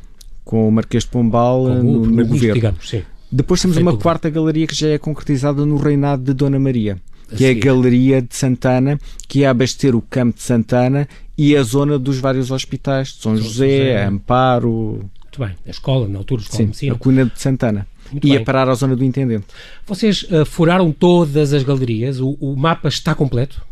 com 0.44 0.68
o 0.68 0.72
Marquês 0.72 1.04
de 1.04 1.10
Pombal 1.10 1.68
no, 1.68 2.06
no 2.06 2.26
governo. 2.26 2.54
Digamos, 2.54 2.94
depois 3.32 3.62
temos 3.62 3.78
uma 3.78 3.96
quarta 3.96 4.30
galeria 4.30 4.66
que 4.66 4.76
já 4.76 4.90
é 4.90 4.98
concretizada 4.98 5.66
no 5.66 5.78
reinado 5.78 6.24
de 6.24 6.34
Dona 6.34 6.60
Maria, 6.60 6.98
que 7.36 7.46
é 7.46 7.52
a 7.52 7.54
Galeria 7.54 8.22
de 8.22 8.36
Santana, 8.36 9.00
que 9.28 9.44
é 9.44 9.48
abastecer 9.48 9.96
o 9.96 10.02
campo 10.02 10.38
de 10.38 10.44
Santana 10.44 11.08
e 11.38 11.56
a 11.56 11.62
zona 11.62 12.00
dos 12.00 12.18
vários 12.18 12.50
hospitais, 12.50 13.10
de 13.10 13.22
São, 13.22 13.36
São 13.36 13.44
José, 13.44 13.68
José, 13.68 14.06
Amparo. 14.06 15.00
Muito 15.24 15.40
bem, 15.40 15.56
a 15.66 15.70
escola, 15.70 16.08
na 16.08 16.18
altura, 16.18 16.42
a 16.42 16.44
escola 16.44 16.58
Sim, 16.58 16.64
de 16.64 16.68
medicina. 16.70 16.94
A 16.94 16.98
Cunha 16.98 17.26
de 17.26 17.40
Santana. 17.40 17.88
Muito 18.12 18.28
ia 18.28 18.38
bem. 18.38 18.46
parar 18.46 18.68
à 18.68 18.74
zona 18.74 18.96
do 18.96 19.04
intendente. 19.04 19.46
Vocês 19.86 20.24
uh, 20.24 20.44
furaram 20.44 20.92
todas 20.92 21.54
as 21.54 21.62
galerias, 21.62 22.20
o, 22.20 22.36
o, 22.40 22.56
mapa 22.56 22.88
está 22.88 23.14
completo? 23.14 23.64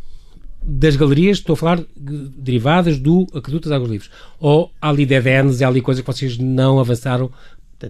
Das 0.70 0.98
galerias, 0.98 1.38
estou 1.38 1.54
a 1.54 1.58
falar 1.58 1.78
de, 1.78 2.30
derivadas 2.38 3.00
do 3.00 3.26
Aqueduto 3.34 3.70
das 3.70 3.78
Águas 3.78 3.90
Livres. 3.90 4.12
Ou 4.38 4.70
há 4.82 4.90
ali 4.90 5.06
dedenes 5.06 5.62
e 5.62 5.64
há 5.64 5.68
ali 5.70 5.82
coisas 5.82 6.02
que 6.02 6.08
vocês 6.08 6.38
não 6.38 6.78
avançaram 6.78 7.32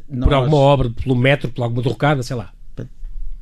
Nós... 0.07 0.25
por 0.25 0.33
alguma 0.35 0.57
obra, 0.57 0.89
pelo 0.91 1.15
metro, 1.15 1.49
por 1.49 1.63
alguma 1.63 1.81
derrocada, 1.81 2.21
sei 2.21 2.35
lá. 2.35 2.53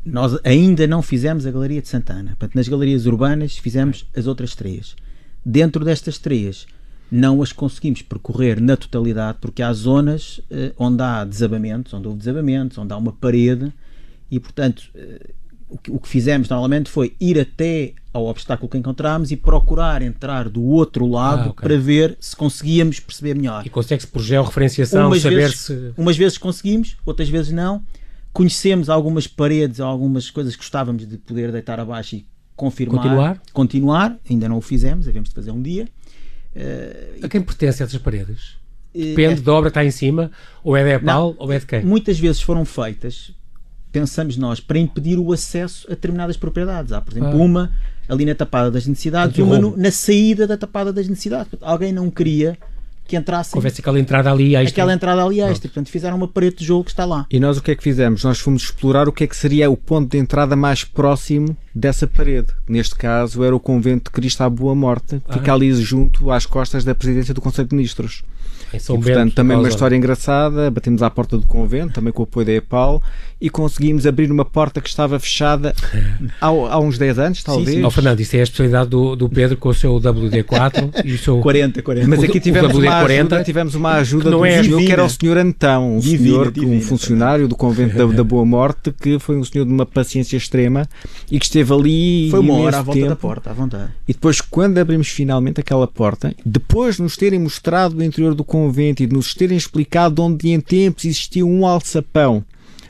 Nós 0.06 0.40
ainda 0.44 0.88
não 0.88 1.02
fizemos 1.02 1.46
a 1.46 1.52
Galeria 1.52 1.82
de 1.82 1.90
Santana. 1.90 2.30
Portanto, 2.30 2.56
nas 2.56 2.68
galerias 2.70 3.06
urbanas 3.06 3.58
fizemos 3.58 4.08
as 4.16 4.26
outras 4.26 4.56
três. 4.56 4.96
Dentro 5.44 5.84
destas 5.84 6.18
três, 6.18 6.66
não 7.12 7.42
as 7.42 7.52
conseguimos 7.52 8.02
percorrer 8.02 8.62
na 8.62 8.78
totalidade, 8.78 9.40
porque 9.42 9.62
há 9.62 9.74
zonas 9.74 10.40
eh, 10.50 10.72
onde 10.78 11.02
há 11.02 11.26
desabamentos, 11.26 11.94
onde 11.94 12.08
houve 12.08 12.20
desabamentos, 12.20 12.78
onde 12.78 12.94
há 12.94 12.98
uma 12.98 13.12
parede, 13.12 13.74
e 14.32 14.40
portanto 14.40 14.84
eh, 14.96 15.32
o, 15.68 15.78
que, 15.78 15.92
o 15.92 16.00
que 16.00 16.08
fizemos 16.08 16.48
normalmente 16.48 16.90
foi 16.90 17.16
ir 17.20 17.40
até 17.40 17.94
ao 18.16 18.28
obstáculo 18.28 18.70
que 18.70 18.78
encontramos 18.78 19.30
e 19.32 19.36
procurar 19.36 20.02
entrar 20.02 20.48
do 20.48 20.64
outro 20.64 21.06
lado 21.06 21.50
Ah, 21.50 21.50
ok. 21.50 21.68
para 21.68 21.78
ver 21.78 22.16
se 22.20 22.34
conseguíamos 22.36 23.00
perceber 23.00 23.36
melhor. 23.36 23.66
E 23.66 23.70
consegue-se 23.70 24.08
por 24.08 24.22
georreferenciação 24.22 25.08
Umas 25.08 25.22
saber 25.22 25.36
vezes, 25.36 25.60
se. 25.60 25.94
umas 25.98 26.16
vezes 26.16 26.38
conseguimos, 26.38 26.96
outras 27.06 27.28
vezes 27.28 27.52
não. 27.52 27.84
Conhecemos 28.32 28.90
algumas 28.90 29.28
paredes, 29.28 29.80
algumas 29.82 30.30
coisas 30.30 30.54
que 30.56 30.62
gostávamos 30.62 31.06
de 31.08 31.18
poder 31.18 31.52
deitar 31.52 31.78
abaixo 31.80 32.16
e 32.16 32.26
confirmar. 32.56 33.02
Continuar? 33.04 33.42
Continuar. 33.52 34.18
Ainda 34.30 34.48
não 34.48 34.58
o 34.58 34.62
fizemos, 34.62 35.06
devemos 35.06 35.28
de 35.30 35.36
fazer 35.36 35.52
um 35.52 35.62
dia. 35.62 35.88
Eh, 36.56 37.20
A 37.22 37.28
quem 37.28 37.42
pertence 37.42 37.84
essas 37.84 37.98
paredes? 38.02 38.56
eh, 38.94 39.10
Depende 39.10 39.42
da 39.42 39.54
obra 39.54 39.70
que 39.70 39.78
está 39.78 39.84
em 39.86 39.92
cima, 39.92 40.32
ou 40.64 40.76
é 40.78 40.84
da 40.86 40.92
EPAL, 40.92 41.36
ou 41.38 41.52
é 41.52 41.60
de 41.60 41.66
quem? 41.66 41.84
muitas 41.84 42.18
vezes 42.18 42.42
foram 42.42 42.64
feitas, 42.64 43.32
pensamos 44.00 44.36
nós, 44.36 44.60
para 44.60 44.78
impedir 44.78 45.18
o 45.18 45.32
acesso 45.32 45.88
a 45.88 45.92
determinadas 45.92 46.36
propriedades. 46.36 46.92
Há, 46.92 47.00
por 47.00 47.14
exemplo, 47.14 47.30
Ah. 47.30 47.36
uma 47.46 47.72
ali 48.10 48.26
na 48.26 48.36
tapada 48.36 48.70
das 48.70 48.86
necessidades 48.86 49.38
e 49.38 49.42
uma 49.42 49.58
no- 49.58 49.76
na 49.78 49.90
saída 49.90 50.46
da 50.46 50.58
tapada 50.58 50.92
das 50.92 51.08
necessidades. 51.08 51.48
Portanto, 51.48 51.68
alguém 51.70 51.94
não 51.94 52.12
queria 52.12 52.58
que 53.08 53.16
entrasse 53.16 53.56
Houvesse 53.56 53.80
aquela 53.82 54.00
entrada 54.00 54.30
ali 54.32 54.54
extra. 54.56 54.70
aquela 54.72 54.94
entrada 54.94 55.24
ali 55.24 55.40
extra. 55.40 55.70
Portanto, 55.70 55.90
fizeram 55.90 56.18
uma 56.18 56.28
parede 56.28 56.54
de 56.54 56.58
tijolo 56.60 56.84
que 56.84 56.90
está 56.92 57.06
lá. 57.06 57.26
E 57.32 57.40
nós 57.40 57.58
o 57.58 57.62
que 57.64 57.72
é 57.72 57.76
que 57.76 57.84
fizemos? 57.84 58.24
Nós 58.24 58.40
fomos 58.40 58.64
explorar 58.64 59.08
o 59.08 59.14
que 59.14 59.24
é 59.24 59.28
que 59.28 59.36
seria 59.38 59.70
o 59.72 59.78
ponto 59.78 60.10
de 60.12 60.18
entrada 60.18 60.56
mais 60.58 60.84
próximo 60.84 61.56
dessa 61.74 62.06
parede. 62.06 62.48
Neste 62.68 62.96
caso 62.96 63.44
era 63.44 63.56
o 63.56 63.60
convento 63.60 64.06
de 64.06 64.12
Cristo 64.12 64.42
à 64.42 64.50
Boa 64.50 64.76
Morte, 64.76 65.22
que 65.28 65.34
fica 65.36 65.52
Ah. 65.52 65.56
ali 65.56 65.72
junto 65.76 66.32
às 66.32 66.46
costas 66.46 66.84
da 66.84 66.94
presidência 66.94 67.34
do 67.34 67.40
Conselho 67.42 67.68
de 67.70 67.76
Ministros. 67.76 68.24
E, 68.74 68.78
Bento, 68.78 69.02
portanto, 69.04 69.34
também 69.36 69.56
uma 69.56 69.70
história 69.70 69.96
engraçada. 69.96 70.70
Batemos 70.70 71.02
à 71.02 71.10
porta 71.10 71.38
do 71.38 71.46
convento, 71.48 71.94
também 71.94 72.12
com 72.12 72.24
o 72.24 72.26
apoio 72.26 72.46
da 72.46 72.52
EPAL, 72.54 73.02
e 73.40 73.50
conseguimos 73.50 74.06
abrir 74.08 74.32
uma 74.32 74.46
porta 74.46 74.80
que 74.80 74.88
estava 74.88 75.20
fechada 75.20 75.76
há, 76.40 76.48
há 76.48 76.80
uns 76.80 76.98
10 76.98 77.20
anos, 77.20 77.44
talvez. 77.44 77.70
sim. 77.78 77.84
Ó 77.84 77.90
Fernando, 77.90 78.20
isso 78.22 78.36
é 78.36 78.40
a 78.40 78.44
especialidade 78.44 78.90
do, 78.90 79.16
do 79.16 79.30
Pedro 79.30 79.58
com 79.58 79.70
o 79.70 79.74
seu 79.74 79.94
WD4 80.00 81.02
e 81.06 81.14
o 81.14 81.18
seu. 81.18 81.40
40, 81.40 81.82
40. 81.82 82.08
Mas 82.08 82.24
aqui 82.24 82.38
o 82.38 82.42
tivemos 82.42 82.74
uma, 82.76 83.02
WD-40 83.04 83.12
ajuda, 83.20 83.44
tivemos 83.44 83.76
uma 83.76 83.92
ajuda 83.94 84.24
que 84.26 84.30
não 84.30 84.38
de 84.38 84.44
um 84.44 84.46
é 84.46 84.52
senhor 84.64 84.64
que 84.64 84.70
divina. 84.78 84.94
era 84.94 85.04
o 85.06 85.10
senhor 85.10 85.38
Antão, 85.38 85.96
um 85.98 86.00
Divina, 86.00 86.24
senhor, 86.30 86.52
que- 86.52 86.60
um 86.62 86.64
divina, 86.64 86.82
funcionário 86.82 87.48
do 87.48 87.56
convento 87.56 87.96
da, 87.98 88.06
da 88.06 88.24
Boa 88.24 88.46
Morte, 88.46 88.92
que 88.92 89.20
foi 89.20 89.36
um 89.38 89.44
senhor 89.44 89.66
de 89.66 89.72
uma 89.74 89.86
paciência 89.86 90.38
extrema 90.38 90.88
e 91.30 91.38
que 91.40 91.46
esteve 91.46 91.74
ali 91.74 92.30
Foi 92.32 92.40
uma 92.40 92.56
hora 92.56 92.80
à 92.80 92.82
volta 92.82 93.00
tempo. 93.00 93.10
da 93.10 93.16
porta, 93.16 93.50
à 93.50 93.54
vontade. 93.54 93.92
E 94.08 94.14
depois, 94.14 94.40
quando 94.42 94.78
abrimos 94.78 95.08
finalmente 95.10 95.60
aquela 95.60 95.88
porta, 95.88 96.34
depois 96.46 96.96
de 96.96 97.02
nos 97.04 97.16
terem 97.18 97.40
mostrado 97.40 97.98
o 97.98 98.04
interior 98.04 98.34
do 98.34 98.44
convento 98.44 99.04
e 99.04 99.08
de 99.08 99.14
nos 99.14 99.34
terem 99.34 99.58
explicado 99.58 100.22
onde 100.24 100.50
em 100.50 100.60
tempos 100.60 101.06
existia 101.06 101.46
um 101.46 101.66
alçapão, 101.66 102.44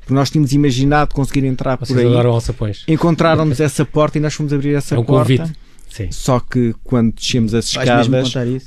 porque 0.06 0.14
nós 0.14 0.30
tínhamos 0.30 0.54
imaginado 0.54 1.16
conseguir 1.16 1.46
entrar 1.48 1.78
Vocês 1.80 1.98
por 1.98 2.06
aí, 2.06 2.14
adoram 2.14 2.32
alçapões. 2.32 2.84
encontraram-nos 2.88 3.60
essa 3.60 3.84
porta 3.84 4.20
e 4.20 4.22
nós 4.22 4.34
fomos 4.36 4.54
abrir 4.54 4.76
essa 4.76 4.94
É 4.96 5.00
um 5.00 5.04
porta. 5.04 5.36
convite. 5.36 5.58
Sim. 5.96 6.12
Só 6.12 6.42
que 6.42 6.76
quando 6.84 7.14
descemos 7.14 7.54
as 7.54 7.68
escadas, 7.68 8.10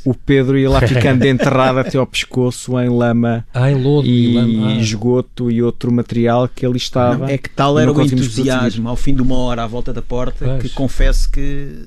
o 0.03 0.15
Pedro 0.15 0.57
ia 0.57 0.71
lá 0.71 0.81
ficando 0.81 1.25
enterrado 1.29 1.79
até 1.79 1.99
ao 1.99 2.07
pescoço 2.07 2.81
em 2.81 2.89
lama 2.89 3.45
Ah, 3.53 3.71
em 3.71 3.75
lodo 3.75 4.09
e, 4.09 4.31
e 4.31 4.35
lama. 4.35 4.69
Ah. 4.71 4.77
esgoto 4.77 5.51
e 5.51 5.63
outro 5.63 5.93
material 5.93 6.49
que 6.49 6.65
ali 6.65 6.79
estava. 6.79 7.19
Não, 7.27 7.29
é 7.29 7.37
que 7.37 7.51
tal 7.51 7.79
e 7.79 7.83
era 7.83 7.93
o 7.93 8.03
entusiasmo 8.03 8.89
ao 8.89 8.97
fim 8.97 9.15
de 9.15 9.21
uma 9.21 9.37
hora 9.37 9.63
à 9.63 9.67
volta 9.67 9.93
da 9.93 10.01
porta 10.01 10.43
Pois. 10.43 10.63
que 10.63 10.69
confesso 10.71 11.31
que 11.31 11.87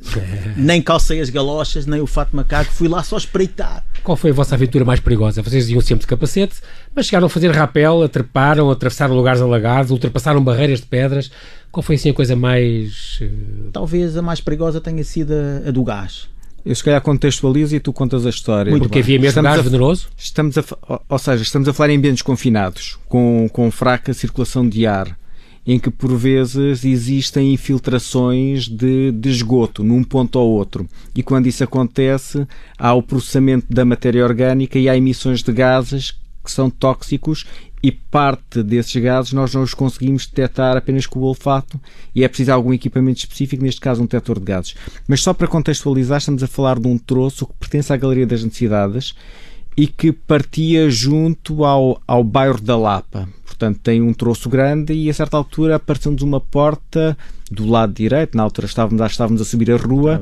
nem 0.55 0.79
calcei 0.79 1.19
as 1.19 1.31
galochas, 1.31 1.87
nem 1.87 1.99
o 2.01 2.05
fato 2.05 2.29
de 2.29 2.35
macaco, 2.35 2.71
fui 2.71 2.87
lá 2.87 3.01
só 3.01 3.17
espreitar. 3.17 3.83
Qual 4.03 4.15
foi 4.15 4.29
a 4.29 4.33
vossa 4.33 4.53
aventura 4.53 4.85
mais 4.85 4.99
perigosa? 4.99 5.41
Vocês 5.41 5.69
iam 5.71 5.81
sempre 5.81 6.01
de 6.01 6.07
capacete, 6.07 6.55
mas 6.95 7.07
chegaram 7.07 7.25
a 7.25 7.29
fazer 7.29 7.49
rapel, 7.51 8.03
atraparam, 8.03 8.69
atravessaram 8.69 9.15
lugares 9.15 9.41
alagados, 9.41 9.89
ultrapassaram 9.91 10.43
barreiras 10.43 10.81
de 10.81 10.85
pedras. 10.85 11.31
Qual 11.71 11.81
foi 11.83 11.95
assim 11.95 12.09
a 12.09 12.13
coisa 12.13 12.35
mais. 12.35 13.17
eh, 13.21 13.29
Talvez 13.71 14.17
a 14.17 14.21
mais 14.21 14.41
perigosa 14.41 14.81
tenha 14.81 15.03
sido 15.03 15.31
a, 15.33 15.69
a 15.69 15.71
do 15.71 15.83
gás. 15.83 16.29
Eu 16.65 16.75
se 16.75 16.83
calhar 16.83 17.01
contextualizo 17.01 17.75
e 17.75 17.79
tu 17.79 17.91
contas 17.91 18.25
a 18.25 18.29
história. 18.29 18.69
Muito 18.69 18.83
Porque 18.83 18.95
bem. 18.99 19.03
havia 19.03 19.17
mesmo 19.19 19.29
Estamos 19.29 19.49
gás 19.51 19.59
a- 19.59 19.63
venenoso? 19.63 20.07
Estamos 20.17 20.57
a, 20.57 20.63
ou 21.09 21.17
seja, 21.19 21.41
estamos 21.41 21.67
a 21.67 21.73
falar 21.73 21.91
em 21.91 21.97
ambientes 21.97 22.21
confinados, 22.21 22.99
com, 23.07 23.49
com 23.51 23.71
fraca 23.71 24.13
circulação 24.13 24.67
de 24.69 24.85
ar, 24.85 25.17
em 25.65 25.79
que 25.79 25.89
por 25.89 26.15
vezes 26.15 26.83
existem 26.85 27.53
infiltrações 27.53 28.67
de, 28.67 29.11
de 29.11 29.29
esgoto 29.29 29.83
num 29.83 30.03
ponto 30.03 30.37
ou 30.37 30.51
outro. 30.51 30.87
E 31.15 31.23
quando 31.23 31.47
isso 31.47 31.63
acontece, 31.63 32.45
há 32.77 32.93
o 32.93 33.01
processamento 33.01 33.65
da 33.69 33.83
matéria 33.85 34.23
orgânica 34.23 34.77
e 34.77 34.87
há 34.87 34.95
emissões 34.95 35.41
de 35.41 35.51
gases 35.51 36.13
que 36.43 36.51
são 36.51 36.69
tóxicos 36.69 37.45
e 37.83 37.91
parte 37.91 38.61
desses 38.61 38.95
gases 39.01 39.33
nós 39.33 39.53
não 39.53 39.63
os 39.63 39.73
conseguimos 39.73 40.27
detectar 40.27 40.77
apenas 40.77 41.05
com 41.05 41.19
o 41.19 41.23
olfato 41.23 41.79
e 42.13 42.23
é 42.23 42.27
preciso 42.27 42.51
algum 42.51 42.73
equipamento 42.73 43.19
específico, 43.19 43.63
neste 43.63 43.81
caso 43.81 44.01
um 44.01 44.05
detector 44.05 44.39
de 44.39 44.45
gases. 44.45 44.75
Mas 45.07 45.21
só 45.21 45.33
para 45.33 45.47
contextualizar, 45.47 46.19
estamos 46.19 46.43
a 46.43 46.47
falar 46.47 46.79
de 46.79 46.87
um 46.87 46.97
troço 46.97 47.47
que 47.47 47.53
pertence 47.59 47.91
à 47.91 47.97
Galeria 47.97 48.27
das 48.27 48.43
Necessidades 48.43 49.15
e 49.75 49.87
que 49.87 50.11
partia 50.11 50.89
junto 50.89 51.63
ao, 51.63 52.01
ao 52.05 52.23
bairro 52.23 52.61
da 52.61 52.77
Lapa. 52.77 53.27
Portanto, 53.45 53.79
tem 53.81 54.01
um 54.01 54.13
troço 54.13 54.49
grande 54.49 54.93
e 54.93 55.09
a 55.09 55.13
certa 55.13 55.37
altura 55.37 55.75
apareceu-nos 55.75 56.21
uma 56.21 56.39
porta 56.39 57.17
do 57.49 57.67
lado 57.67 57.93
direito, 57.93 58.35
na 58.35 58.43
altura 58.43 58.67
estávamos, 58.67 59.11
estávamos 59.11 59.41
a 59.41 59.45
subir 59.45 59.71
a 59.71 59.77
rua, 59.77 60.21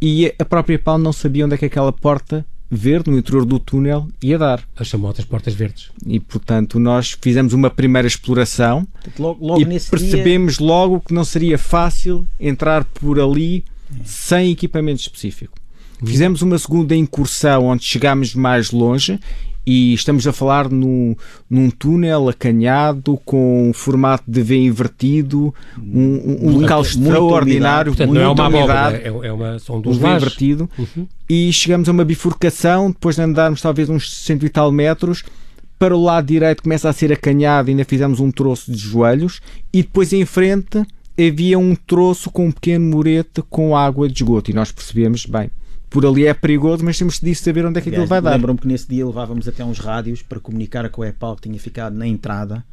e 0.00 0.32
a 0.38 0.44
própria 0.44 0.78
PAL 0.78 0.98
não 0.98 1.12
sabia 1.12 1.44
onde 1.44 1.54
é 1.54 1.58
que 1.58 1.64
aquela 1.66 1.92
porta 1.92 2.44
verde 2.70 3.10
no 3.10 3.18
interior 3.18 3.44
do 3.44 3.58
túnel 3.58 4.08
ia 4.22 4.38
dar. 4.38 4.62
As 4.76 4.86
chamadas 4.86 5.24
portas 5.24 5.54
verdes. 5.54 5.90
E, 6.06 6.20
portanto, 6.20 6.78
nós 6.78 7.16
fizemos 7.20 7.52
uma 7.52 7.68
primeira 7.68 8.06
exploração 8.06 8.86
Portanto, 9.02 9.20
Logo, 9.20 9.46
logo 9.46 9.60
e 9.60 9.64
nesse 9.64 9.90
dia, 9.90 9.98
percebemos 9.98 10.58
logo 10.58 11.00
que 11.00 11.12
não 11.12 11.24
seria 11.24 11.58
fácil 11.58 12.26
entrar 12.38 12.84
por 12.84 13.18
ali 13.18 13.64
sem 14.04 14.52
equipamento 14.52 15.00
específico. 15.00 15.58
Fizemos 16.04 16.40
uma 16.40 16.58
segunda 16.58 16.94
incursão 16.94 17.66
onde 17.66 17.84
chegámos 17.84 18.34
mais 18.34 18.70
longe 18.70 19.20
e 19.66 19.92
estamos 19.94 20.26
a 20.26 20.32
falar 20.32 20.68
no, 20.70 21.16
num 21.48 21.70
túnel 21.70 22.28
acanhado 22.28 23.18
com 23.24 23.68
um 23.68 23.72
formato 23.72 24.24
de 24.26 24.42
V 24.42 24.56
invertido, 24.56 25.54
um, 25.78 26.00
um- 26.00 26.48
um 26.48 26.58
local 26.60 26.82
extraordinário, 26.82 27.92
Portanto, 27.92 28.14
não 28.14 28.20
é 28.20 28.24
uma 28.28 28.46
abóbora, 28.46 28.96
é, 28.96 29.28
é 29.28 29.32
uma, 29.32 29.58
são 29.58 29.76
um 29.76 29.80
duas 29.80 29.96
V 29.96 30.06
invertido. 30.16 30.70
Uhum. 30.78 31.06
e 31.28 31.52
chegamos 31.52 31.88
a 31.88 31.92
uma 31.92 32.04
bifurcação, 32.04 32.90
depois 32.90 33.16
de 33.16 33.22
andarmos 33.22 33.60
talvez 33.60 33.88
uns 33.88 34.10
cento 34.24 34.44
e 34.44 34.48
tal 34.48 34.72
metros, 34.72 35.22
para 35.78 35.96
o 35.96 36.02
lado 36.02 36.26
direito 36.26 36.62
começa 36.62 36.88
a 36.88 36.92
ser 36.92 37.12
acanhado, 37.12 37.70
ainda 37.70 37.84
fizemos 37.84 38.18
um 38.20 38.30
troço 38.30 38.70
de 38.72 38.76
joelhos, 38.78 39.40
e 39.72 39.82
depois 39.82 40.12
em 40.12 40.24
frente 40.24 40.82
havia 41.18 41.58
um 41.58 41.74
troço 41.74 42.30
com 42.30 42.46
um 42.46 42.50
pequeno 42.50 42.84
murete 42.86 43.42
com 43.48 43.76
água 43.76 44.08
de 44.08 44.14
esgoto, 44.22 44.50
e 44.50 44.54
nós 44.54 44.72
percebemos, 44.72 45.24
bem, 45.26 45.50
por 45.90 46.06
ali 46.06 46.24
é 46.26 46.32
perigoso, 46.32 46.84
mas 46.84 46.96
temos 46.96 47.18
de 47.20 47.34
saber 47.34 47.66
onde 47.66 47.78
é 47.78 47.82
que 47.82 47.88
aquilo 47.90 48.06
vai 48.06 48.22
dar. 48.22 48.30
Lembro-me 48.30 48.58
que 48.58 48.66
nesse 48.68 48.88
dia 48.88 49.04
levávamos 49.04 49.46
até 49.48 49.64
uns 49.64 49.78
rádios 49.78 50.22
para 50.22 50.38
comunicar 50.40 50.88
com 50.88 51.02
a 51.02 51.08
EPAL 51.08 51.34
que 51.36 51.42
tinha 51.42 51.58
ficado 51.58 51.94
na 51.96 52.06
entrada 52.06 52.64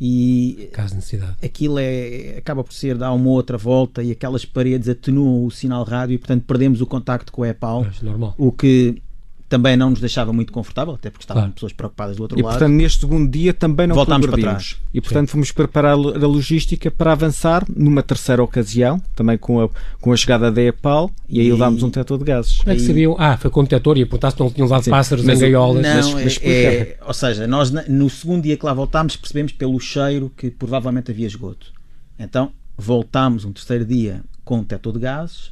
e 0.00 0.70
Caso 0.72 0.88
de 0.90 0.96
necessidade. 0.96 1.36
aquilo 1.44 1.78
é, 1.78 2.34
acaba 2.38 2.64
por 2.64 2.72
ser 2.72 2.96
dar 2.98 3.12
uma 3.12 3.28
outra 3.30 3.56
volta 3.56 4.02
e 4.02 4.10
aquelas 4.10 4.44
paredes 4.44 4.88
atenuam 4.88 5.44
o 5.44 5.50
sinal 5.50 5.84
rádio 5.84 6.14
e 6.14 6.18
portanto 6.18 6.42
perdemos 6.46 6.80
o 6.80 6.86
contacto 6.86 7.30
com 7.32 7.42
a 7.44 7.48
EPAL, 7.48 7.84
Mas 7.84 8.02
normal. 8.02 8.34
o 8.36 8.50
que 8.50 9.00
também 9.48 9.76
não 9.76 9.90
nos 9.90 10.00
deixava 10.00 10.32
muito 10.32 10.52
confortável, 10.52 10.94
até 10.94 11.10
porque 11.10 11.22
estavam 11.22 11.42
Claro. 11.42 11.54
pessoas 11.54 11.72
preocupadas 11.72 12.16
do 12.16 12.22
outro 12.22 12.38
E 12.38 12.42
lado. 12.42 12.52
portanto, 12.54 12.72
neste 12.72 13.00
segundo 13.00 13.30
dia 13.30 13.52
também 13.54 13.86
não 13.86 13.94
Voltámos 13.94 14.26
para 14.26 14.38
trás. 14.40 14.76
E 14.92 15.00
portanto, 15.00 15.28
fomos 15.28 15.52
preparar 15.52 15.92
a 15.92 15.96
logística 15.96 16.90
para 16.90 17.12
avançar 17.12 17.64
numa 17.74 18.02
terceira 18.02 18.42
ocasião, 18.42 19.00
também 19.14 19.36
com 19.38 19.62
a, 19.62 19.68
com 20.00 20.12
a 20.12 20.16
chegada 20.16 20.50
da 20.50 20.62
EPAL, 20.62 21.10
e 21.28 21.40
aí 21.40 21.46
E- 21.46 21.52
levámos 21.52 21.82
um 21.82 21.88
detector 21.88 22.18
de 22.18 22.24
gases. 22.24 22.56
Como 22.58 22.70
é 22.72 22.74
que 22.74 22.80
Aí- 22.80 22.86
sabiam? 22.86 23.14
Ah, 23.18 23.36
foi 23.36 23.50
com 23.50 23.60
o 23.60 23.62
detector 23.62 23.98
e 23.98 24.02
apontaste 24.02 24.36
que 24.38 24.42
não 24.42 24.50
tinham 24.50 24.66
levado 24.66 24.82
Sim, 24.84 24.90
pássaros 24.90 25.24
mas 25.24 25.38
em 25.38 25.42
gaiolas. 25.42 25.82
Não, 25.82 26.12
mas- 26.12 26.24
mas 26.24 26.40
é- 26.42 26.64
é- 26.64 26.98
ou 27.06 27.14
seja, 27.14 27.46
nós 27.46 27.70
no 27.70 28.08
segundo 28.10 28.42
dia 28.42 28.56
que 28.56 28.64
lá 28.64 28.72
voltámos 28.72 29.14
percebemos 29.14 29.52
pelo 29.52 29.78
cheiro 29.78 30.32
que 30.36 30.50
provavelmente 30.50 31.10
havia 31.10 31.26
esgoto. 31.26 31.72
Então 32.18 32.50
voltámos 32.76 33.44
um 33.44 33.52
terceiro 33.52 33.84
dia 33.84 34.22
com 34.44 34.56
um 34.58 34.60
detector 34.62 34.92
de 34.94 34.98
gases 34.98 35.50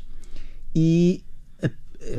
e 0.75 1.23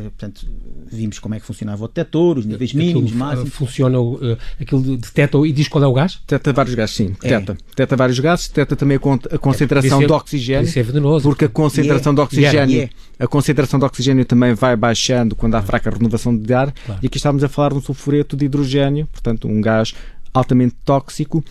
portanto, 0.04 0.48
vimos 0.92 1.20
como 1.20 1.36
é 1.36 1.40
que 1.40 1.46
funcionava 1.46 1.84
o 1.84 1.88
detector, 1.88 2.38
os 2.38 2.46
níveis 2.46 2.74
mínimos, 2.74 3.04
Aquilo, 3.12 3.18
máximos. 3.20 3.54
Funciona, 3.54 4.00
uh, 4.00 4.38
aquilo 4.60 4.98
detecta 4.98 5.38
e 5.40 5.52
diz 5.52 5.68
qual 5.68 5.84
é 5.84 5.88
o 5.88 5.94
gás? 5.94 6.20
Detecta 6.22 6.54
vários 6.54 6.76
gases, 6.76 6.96
sim. 6.96 7.16
É. 7.22 7.30
Detecta. 7.30 7.58
Detecta 7.70 7.96
vários 7.98 8.20
gases, 8.20 8.48
detecta 8.48 8.76
também 8.76 8.98
a, 8.98 9.00
con- 9.00 9.20
a 9.32 9.38
concentração 9.38 10.00
ser- 10.00 10.08
de 10.08 10.14
oxigênio, 10.14 10.64
Isso 10.68 10.80
é 10.80 10.84
venenoso. 10.84 11.28
porque 11.28 11.46
a 11.46 11.50
concentração 11.50 12.14
E 12.14 12.16
de 12.16 12.22
é, 12.22 12.24
oxigênio, 12.24 12.82
é. 12.82 12.90
a 13.24 13.28
concentração 13.28 13.80
de 13.80 13.86
oxigênio 13.86 14.26
também 14.26 14.54
vai 14.54 14.76
baixando 14.76 15.36
quando 15.36 15.56
há 15.56 15.62
fraca 15.62 15.90
renovação 15.90 16.36
de 16.36 16.54
ar. 16.54 16.72
Claro. 16.72 17.00
E 17.04 17.08
aqui 17.08 17.18
estamos 17.18 17.44
a 17.44 17.50
falar 17.50 17.70
de 17.70 17.76
um 17.76 17.82
sulfureto 17.82 18.36
de 18.38 18.46
hidrogênio, 18.46 19.08
portanto, 19.12 19.48
um 19.48 19.60
gás 19.62 19.94
altamente 20.34 20.76
tóxico 20.86 21.44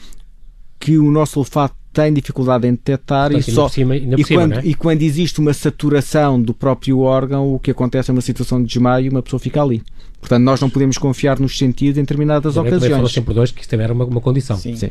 que 0.80 0.98
o 0.98 1.10
nosso 1.12 1.38
olfato 1.38 1.74
tem 1.92 2.12
dificuldade 2.12 2.66
em 2.66 2.72
detectar 2.72 3.30
Portanto, 3.30 3.48
e 3.48 3.52
só 3.52 3.68
cima- 3.68 3.96
e, 3.96 4.24
cima, 4.24 4.40
quando, 4.40 4.52
é? 4.54 4.60
e 4.64 4.74
quando 4.74 5.02
existe 5.02 5.40
uma 5.40 5.52
saturação 5.52 6.40
do 6.40 6.54
próprio 6.54 7.00
órgão, 7.00 7.52
o 7.54 7.58
que 7.58 7.70
acontece 7.70 8.10
é 8.10 8.12
uma 8.12 8.20
situação 8.22 8.60
de 8.62 8.68
desmaio 8.68 9.06
e 9.06 9.08
uma 9.08 9.22
pessoa 9.22 9.38
fica 9.40 9.62
ali. 9.62 9.82
Portanto, 10.22 10.44
nós 10.44 10.60
não 10.60 10.70
podemos 10.70 10.96
confiar 10.98 11.40
nos 11.40 11.58
sentidos 11.58 11.98
em 11.98 12.02
determinadas 12.02 12.54
Também 12.54 12.70
falou 12.70 12.86
ocasiões. 12.86 13.12
sempre 13.12 13.34
dois 13.34 13.50
que 13.50 13.60
isso 13.60 13.68
também 13.68 13.82
era 13.84 13.92
uma, 13.92 14.04
uma 14.04 14.20
condição. 14.20 14.56
Sim. 14.56 14.76
Sim. 14.76 14.90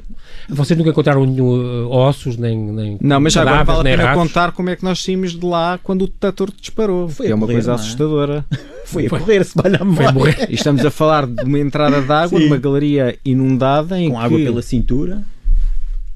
Vocês 0.49 0.77
nunca 0.77 0.89
encontraram 0.89 1.25
nenhum, 1.25 1.85
uh, 1.85 1.89
ossos, 1.89 2.35
nem, 2.35 2.57
nem 2.57 2.97
Não, 2.99 3.17
mas 3.21 3.31
já 3.31 3.41
agora 3.43 3.63
vale 3.63 3.79
a 3.79 3.97
pena 3.97 4.13
contar 4.13 4.51
como 4.51 4.69
é 4.69 4.75
que 4.75 4.83
nós 4.83 5.01
saímos 5.01 5.31
de 5.31 5.45
lá 5.45 5.79
quando 5.81 6.01
o 6.01 6.07
detector 6.07 6.51
disparou. 6.59 7.07
Foi 7.07 7.27
é 7.27 7.33
uma 7.33 7.45
correr, 7.45 7.53
coisa 7.53 7.71
é? 7.71 7.75
assustadora. 7.75 8.45
Foi 8.83 9.05
a 9.05 9.09
Foi. 9.09 9.19
correr, 9.19 9.45
se 9.45 9.53
vai 9.55 9.71
Foi 9.77 10.11
morrer. 10.11 10.47
E 10.49 10.55
estamos 10.55 10.83
a 10.83 10.91
falar 10.91 11.25
de 11.25 11.45
uma 11.45 11.59
entrada 11.59 12.01
de 12.01 12.11
água, 12.11 12.37
Sim. 12.37 12.45
numa 12.47 12.57
galeria 12.57 13.17
inundada 13.23 13.97
em 13.97 14.09
com 14.09 14.17
que 14.17 14.21
água 14.21 14.37
pela 14.37 14.61
cintura. 14.61 15.23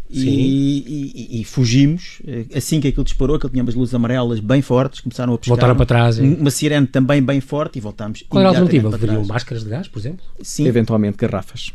E, 0.07 0.19
Sim. 0.19 0.29
e- 0.29 1.41
e- 1.41 1.43
fugimos 1.43 2.19
eh, 2.27 2.45
assim 2.55 2.79
que 2.79 2.87
aquilo 2.87 3.03
disparou, 3.03 3.39
que 3.39 3.45
ele 3.47 3.51
tinha 3.53 3.63
umas 3.63 3.73
luzes 3.73 3.93
amarelas 3.95 4.39
bem 4.39 4.61
fortes, 4.61 4.99
começaram 5.01 5.33
a 5.33 5.37
pescar. 5.37 5.55
Voltaram 5.57 5.75
para 5.75 5.85
trás. 5.85 6.19
e- 6.19 6.21
Uma 6.21 6.51
sirene 6.51 6.85
também 6.85 7.23
bem 7.23 7.41
forte 7.41 7.77
e 7.77 7.81
voltámos. 7.81 8.23
Qual 8.29 8.39
era 8.39 8.49
a 8.49 8.51
alternativa? 8.61 8.95
trás. 8.97 9.27
máscaras 9.27 9.63
de 9.63 9.69
gás, 9.69 9.87
por 9.87 9.97
exemplo? 9.99 10.23
Sim, 10.41 10.67
eventualmente 10.67 11.17
garrafas. 11.17 11.73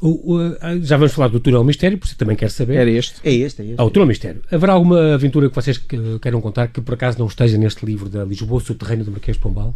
O- 0.00 0.34
o- 0.36 0.56
ah, 0.62 0.78
já 0.80 0.96
vamos 0.96 1.12
falar 1.12 1.28
do 1.28 1.40
túnel 1.40 1.62
mistério, 1.64 1.98
por 1.98 2.06
isso 2.06 2.16
também 2.16 2.34
quero 2.36 2.50
saber. 2.52 2.76
Era 2.76 2.90
este. 2.90 3.16
é 3.24 3.32
este, 3.34 3.60
é 3.62 3.64
este. 3.66 3.74
Ah, 3.78 3.84
o 3.84 3.90
túnel 3.90 4.06
mistério. 4.06 4.40
Haverá 4.50 4.72
alguma 4.74 5.12
aventura 5.14 5.48
que 5.50 5.54
vocês 5.54 5.76
que- 5.76 6.18
queiram 6.20 6.40
contar 6.40 6.68
que 6.68 6.80
por 6.80 6.94
acaso 6.94 7.18
não 7.18 7.26
esteja 7.26 7.58
neste 7.58 7.84
livro 7.84 8.08
da 8.08 8.24
Lisboa 8.24 8.60
Subterrâneo 8.60 9.04
do 9.04 9.10
Marquês 9.10 9.36
de 9.36 9.42
Pombal? 9.42 9.74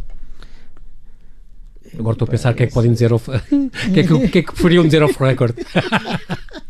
Agora 1.99 2.13
estou 2.13 2.25
a 2.25 2.31
pensar 2.31 2.53
o 2.53 2.55
que 2.55 2.63
é 2.63 2.67
que 2.67 2.73
podem 2.73 2.91
dizer 2.91 3.11
o 3.13 3.19
que 3.19 3.99
é 3.99 4.03
que, 4.03 4.27
que 4.29 4.37
é 4.39 4.41
que 4.41 4.51
preferiam 4.53 4.83
dizer 4.85 5.03
off 5.03 5.15
record? 5.21 5.55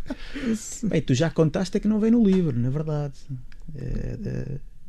Bem, 0.84 1.02
tu 1.02 1.14
já 1.14 1.30
contaste 1.30 1.78
é 1.78 1.80
que 1.80 1.88
não 1.88 2.00
vem 2.00 2.12
no 2.12 2.24
livro, 2.24 2.58
na 2.58 2.70
verdade. 2.70 3.14
É, 3.76 4.18
é- 4.26 4.46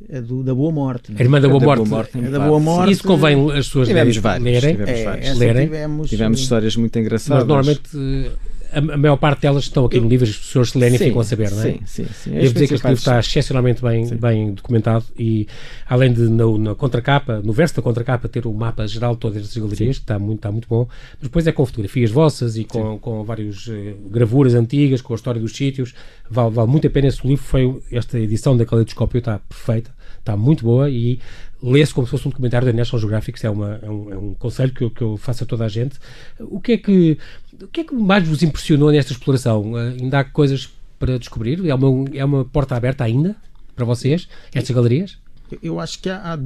é 0.09 0.21
do, 0.21 0.43
da 0.43 0.53
Boa 0.53 0.71
Morte. 0.71 1.11
não 1.11 1.17
A 1.17 1.21
é? 1.21 1.23
irmã 1.23 1.41
da 1.41 1.47
Boa 1.49 1.59
Morte. 1.59 1.89
Morte. 1.89 2.17
É 2.19 2.29
da 2.29 2.39
Boa 2.39 2.59
Morte. 2.59 2.91
Isso 2.91 3.03
convém 3.03 3.35
as 3.51 3.65
pessoas 3.65 3.87
Tivemos 3.87 4.15
lerem- 4.15 4.21
vários, 4.21 4.43
lerem, 4.45 4.71
tivemos 4.75 4.99
É, 4.99 5.03
vários. 5.03 5.37
Lerem. 5.37 5.65
tivemos, 5.65 6.09
Tivemos 6.09 6.39
histórias 6.39 6.75
muito 6.75 6.99
engraçadas. 6.99 7.43
mas 7.43 7.47
normalmente 7.47 8.31
a, 8.71 8.79
a 8.79 8.97
maior 8.97 9.17
parte 9.17 9.41
delas 9.41 9.63
estão 9.63 9.85
aqui 9.85 9.99
no 9.99 10.07
livro, 10.07 10.25
as 10.25 10.35
pessoas 10.35 10.71
se 10.71 10.77
lerem 10.77 10.95
e 10.95 10.97
Sim, 10.97 11.05
ficam 11.05 11.21
a 11.21 11.23
saber, 11.23 11.51
não 11.51 11.59
é? 11.59 11.63
Sim, 11.63 11.79
sim, 11.85 12.05
sim. 12.05 12.31
Devo 12.31 12.53
dizer 12.53 12.67
que 12.67 12.73
este 12.75 12.87
livro 12.87 12.99
está 12.99 13.19
excepcionalmente 13.19 13.81
bem, 13.81 14.05
Sim. 14.05 14.15
bem 14.15 14.53
documentado 14.53 15.05
e 15.17 15.47
além 15.87 16.13
de 16.13 16.21
no, 16.21 16.57
na 16.57 16.75
contracapa, 16.75 17.41
no 17.43 17.53
verso 17.53 17.75
da 17.75 17.81
contracapa 17.81 18.27
ter 18.27 18.45
o 18.45 18.53
mapa 18.53 18.87
geral 18.87 19.13
de 19.13 19.19
todas 19.19 19.43
as 19.43 19.55
galerias, 19.55 19.97
que 19.97 20.03
está 20.03 20.19
muito, 20.19 20.39
está 20.39 20.51
muito 20.51 20.67
bom, 20.67 20.87
mas 21.13 21.23
depois 21.23 21.47
é 21.47 21.51
com 21.51 21.65
fotografias 21.65 22.11
vossas 22.11 22.57
e 22.57 22.63
com, 22.63 22.97
com 22.99 23.23
várias 23.23 23.69
gravuras 24.09 24.53
antigas, 24.53 25.01
com 25.01 25.13
a 25.13 25.15
história 25.15 25.41
dos 25.41 25.55
sítios, 25.55 25.93
vale, 26.29 26.51
vale 26.51 26.69
muito 26.69 26.87
a 26.87 26.89
pena 26.89 27.07
esse 27.07 27.25
livro, 27.27 27.43
foi 27.43 27.81
esta 27.91 28.19
edição 28.19 28.55
da 28.55 28.65
Caleidoscópio 28.65 29.19
está 29.19 29.39
perfeita, 29.39 29.91
está 30.19 30.35
muito 30.35 30.63
boa 30.63 30.89
e 30.89 31.19
lê-se 31.61 31.93
como 31.93 32.05
se 32.05 32.11
fosse 32.11 32.27
um 32.27 32.31
documentário 32.31 32.65
da 32.67 32.73
National 32.73 32.99
Geographic, 33.01 33.37
isso 33.37 33.47
é, 33.47 33.49
uma, 33.49 33.79
é, 33.81 33.89
um, 33.89 34.11
é 34.13 34.17
um 34.17 34.33
conselho 34.35 34.71
que 34.73 34.83
eu, 34.83 34.91
que 34.91 35.01
eu 35.01 35.17
faço 35.17 35.43
a 35.43 35.47
toda 35.47 35.65
a 35.65 35.67
gente. 35.67 35.97
O 36.39 36.59
que 36.59 36.73
é 36.73 36.77
que, 36.77 37.17
o 37.61 37.67
que, 37.67 37.81
é 37.81 37.83
que 37.83 37.95
mais 37.95 38.27
vos 38.27 38.43
impressionou 38.43 38.91
nesta 38.91 39.11
exploração? 39.11 39.77
Eh, 39.77 39.95
ainda 40.01 40.19
há 40.19 40.23
coisas 40.23 40.69
para 40.99 41.17
descobrir? 41.17 41.65
É 41.67 41.73
uma, 41.73 42.05
é 42.13 42.23
uma 42.25 42.45
porta 42.45 42.75
aberta 42.75 43.03
ainda 43.03 43.35
para 43.75 43.85
vocês, 43.85 44.27
estas 44.53 44.75
galerias? 44.75 45.17
Eu- 45.61 45.79
acho 45.79 45.99
que 45.99 46.09
há, 46.09 46.33
há- 46.33 46.39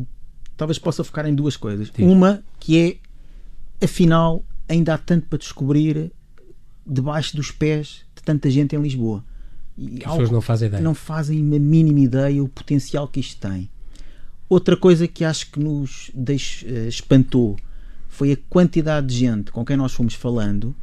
talvez 0.55 0.77
possa 0.77 1.03
focar 1.03 1.25
em 1.25 1.33
duas 1.35 1.57
coisas. 1.57 1.89
Sim. 1.95 2.03
Uma 2.07 2.43
que 2.59 2.99
é, 3.81 3.85
afinal, 3.85 4.45
ainda 4.69 4.93
há 4.93 4.97
tanto 4.97 5.27
para 5.27 5.39
descobrir 5.39 6.11
debaixo 6.85 7.35
dos 7.35 7.51
pés 7.51 8.03
de 8.15 8.21
tanta 8.23 8.49
gente 8.49 8.75
em 8.75 8.81
Lisboa. 8.81 9.23
E 9.77 9.95
as 10.05 10.11
pessoas 10.11 10.29
não 10.29 10.41
fazem 10.41 10.67
ideia. 10.67 10.83
não 10.83 10.93
fazem 10.93 11.39
a 11.39 11.59
mínima 11.59 11.99
ideia 12.01 12.43
o 12.43 12.47
potencial 12.49 13.07
que 13.07 13.19
isto 13.19 13.39
tem. 13.47 13.69
Outra 14.55 14.75
coisa 14.75 15.07
que 15.07 15.23
acho 15.23 15.49
que 15.49 15.59
nos 15.61 16.11
deix- 16.13 16.65
eh, 16.67 16.85
espantou 16.89 17.55
foi 18.09 18.33
a 18.33 18.37
quantidade 18.49 19.07
de 19.07 19.15
gente 19.15 19.49
com 19.49 19.63
quem 19.63 19.77
nós 19.77 19.93
fomos 19.93 20.13
falando 20.13 20.75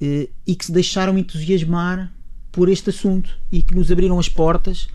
eh, 0.00 0.28
e 0.46 0.54
que 0.54 0.64
se 0.66 0.70
deixaram 0.70 1.18
entusiasmar 1.18 2.12
por 2.52 2.68
este 2.68 2.90
assunto 2.90 3.36
e 3.50 3.62
que 3.62 3.74
nos 3.74 3.90
abriram 3.90 4.16
as 4.16 4.28
portas 4.28 4.86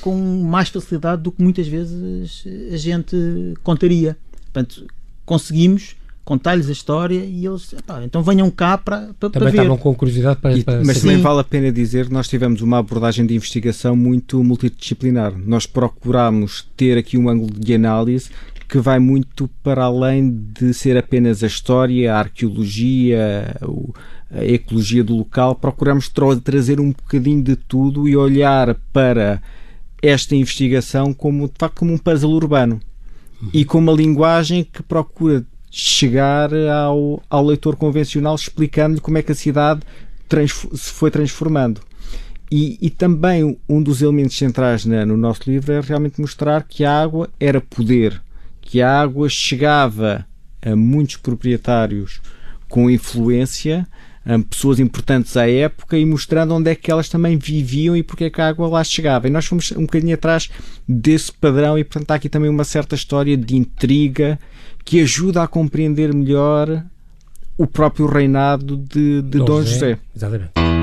com 0.00 0.16
mais 0.44 0.70
facilidade 0.70 1.20
do 1.22 1.30
que 1.30 1.42
muitas 1.42 1.68
vezes 1.68 2.42
a 2.72 2.76
gente 2.78 3.14
contaria. 3.62 4.16
Portanto, 4.44 4.86
conseguimos 5.26 5.94
contar-lhes 6.28 6.68
a 6.68 6.72
história 6.72 7.24
e 7.24 7.46
eles, 7.46 7.72
"Epá, 7.72 8.02
então 8.04 8.22
venham 8.22 8.50
cá 8.50 8.76
para, 8.76 9.14
para, 9.18 9.30
Também 9.30 9.48
para 9.48 9.48
estavam 9.62 9.78
com 9.78 9.94
curiosidade 9.94 10.38
para, 10.40 10.54
E- 10.58 10.62
para 10.62 10.78
mas 10.84 10.98
saber. 10.98 11.00
também 11.00 11.22
vale 11.22 11.40
a 11.40 11.44
pena 11.44 11.72
dizer 11.72 12.06
que 12.06 12.12
nós 12.12 12.28
tivemos 12.28 12.60
uma 12.60 12.78
abordagem 12.78 13.24
de 13.24 13.34
investigação 13.34 13.96
muito 13.96 14.44
multidisciplinar. 14.44 15.32
Nós 15.38 15.64
procuramos 15.64 16.68
ter 16.76 16.98
aqui 16.98 17.16
um 17.16 17.30
ângulo 17.30 17.50
de 17.58 17.72
análise 17.74 18.28
que 18.68 18.78
vai 18.78 18.98
muito 18.98 19.48
para 19.62 19.84
além 19.84 20.30
de 20.52 20.74
ser 20.74 20.98
apenas 20.98 21.42
a 21.42 21.46
história, 21.46 22.12
a 22.14 22.18
arqueologia, 22.18 23.56
o- 23.62 23.94
a 24.30 24.44
ecologia 24.44 25.02
do 25.02 25.16
local. 25.16 25.54
Procuramos 25.54 26.10
tra- 26.10 26.36
trazer 26.36 26.78
um 26.78 26.88
bocadinho 26.92 27.42
de 27.42 27.56
tudo 27.56 28.06
e 28.06 28.14
olhar 28.14 28.74
para 28.92 29.40
esta 30.02 30.36
investigação 30.36 31.14
como, 31.14 31.46
de 31.48 31.54
facto, 31.58 31.76
como 31.78 31.92
um 31.94 31.98
puzzle 31.98 32.30
urbano 32.32 32.78
e 33.54 33.64
com 33.64 33.78
uma 33.78 33.92
linguagem 33.92 34.62
que 34.64 34.82
procura 34.82 35.44
chegar 35.70 36.50
ao, 36.54 37.22
ao 37.28 37.44
leitor 37.44 37.76
convencional 37.76 38.34
explicando-lhe 38.34 39.00
como 39.00 39.18
é 39.18 39.22
que 39.22 39.32
a 39.32 39.34
cidade 39.34 39.80
se 40.74 40.90
foi 40.92 41.10
transformando. 41.10 41.80
E, 42.50 42.78
e 42.80 42.88
também 42.88 43.58
um 43.68 43.82
dos 43.82 44.00
elementos 44.00 44.36
centrais 44.36 44.84
na- 44.86 45.04
no 45.04 45.16
nosso 45.16 45.42
livro 45.46 45.72
é 45.72 45.80
realmente 45.80 46.20
mostrar 46.20 46.62
que 46.62 46.84
a 46.84 47.02
água 47.02 47.28
era 47.38 47.60
poder, 47.60 48.20
que 48.62 48.80
a 48.80 49.00
água 49.00 49.28
chegava 49.28 50.26
a 50.62 50.74
muitos 50.74 51.16
proprietários 51.16 52.20
com 52.68 52.90
influência, 52.90 53.86
pessoas 54.50 54.78
importantes 54.78 55.36
à 55.36 55.48
época 55.48 55.96
e 55.96 56.04
mostrando 56.04 56.54
onde 56.54 56.70
é 56.70 56.74
que 56.74 56.90
elas 56.90 57.08
também 57.08 57.36
viviam 57.36 57.96
e 57.96 58.02
porque 58.02 58.24
é 58.24 58.30
que 58.30 58.40
a 58.40 58.48
água 58.48 58.68
lá 58.68 58.84
chegava. 58.84 59.26
E 59.26 59.30
nós 59.30 59.46
fomos 59.46 59.72
um 59.72 59.82
bocadinho 59.82 60.14
atrás 60.14 60.50
desse 60.86 61.32
padrão 61.32 61.78
e 61.78 61.84
portanto 61.84 62.10
há 62.10 62.14
aqui 62.16 62.28
também 62.28 62.50
uma 62.50 62.64
certa 62.64 62.94
história 62.94 63.36
de 63.36 63.56
intriga 63.56 64.38
que 64.84 65.00
ajuda 65.00 65.42
a 65.42 65.48
compreender 65.48 66.12
melhor 66.12 66.84
o 67.56 67.66
próprio 67.66 68.06
reinado 68.06 68.76
de, 68.76 69.22
de 69.22 69.38
Dom, 69.38 69.62
José. 69.62 69.98
Exatamente. 70.14 70.77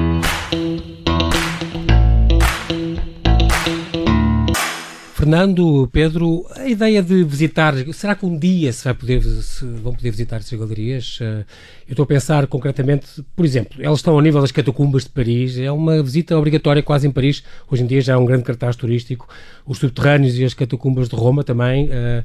Fernando, 5.15 5.87
Pedro, 5.93 6.45
a 6.57 6.67
ideia 6.67 7.01
de 7.01 7.23
visitar, 7.23 7.73
será 7.93 8.15
que 8.15 8.25
um 8.25 8.37
dia 8.37 8.73
se 8.73 8.83
vai 8.83 8.93
poder, 8.93 9.21
se 9.21 9.65
vão 9.65 9.93
poder 9.93 10.11
visitar 10.11 10.41
essas 10.41 10.59
galerias? 10.59 11.19
Eh, 11.21 11.45
Eu 11.87 11.91
estou 11.91 12.03
a 12.03 12.05
pensar 12.05 12.45
concretamente, 12.47 13.23
por 13.33 13.45
exemplo, 13.45 13.81
elas 13.81 13.99
estão 13.99 14.13
ao 14.13 14.19
nível 14.19 14.41
das 14.41 14.51
catacumbas 14.51 15.03
de 15.03 15.11
Paris, 15.11 15.57
é 15.57 15.71
uma 15.71 16.03
visita 16.03 16.37
obrigatória 16.37 16.83
quase 16.83 17.07
em 17.07 17.11
Paris, 17.11 17.45
hoje 17.71 17.83
em 17.83 17.87
dia 17.87 18.01
já 18.01 18.15
é 18.15 18.17
um 18.17 18.25
grande 18.25 18.43
cartaz 18.43 18.75
turístico, 18.75 19.25
os 19.65 19.77
subterrâneos 19.77 20.37
e 20.37 20.43
as 20.43 20.53
catacumbas 20.53 21.07
de 21.07 21.15
Roma 21.15 21.45
também, 21.45 21.87
eh, 21.89 22.21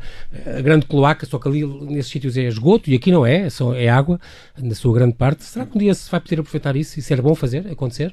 a 0.59 0.61
grande 0.61 0.87
cloaca, 0.87 1.25
só 1.27 1.39
que 1.39 1.47
ali 1.47 1.65
nesses 1.65 2.11
sítios 2.11 2.37
é 2.37 2.43
esgoto 2.43 2.91
e 2.91 2.97
aqui 2.97 3.13
não 3.13 3.25
é, 3.25 3.47
é 3.77 3.89
água, 3.89 4.19
na 4.59 4.75
sua 4.75 4.93
grande 4.93 5.15
parte. 5.15 5.45
Será 5.45 5.65
que 5.65 5.77
um 5.77 5.79
dia 5.79 5.95
se 5.95 6.11
vai 6.11 6.19
poder 6.19 6.41
aproveitar 6.41 6.75
isso 6.75 6.99
e 6.99 7.03
ser 7.03 7.23
bom 7.23 7.37
fazer, 7.37 7.69
acontecer? 7.71 8.13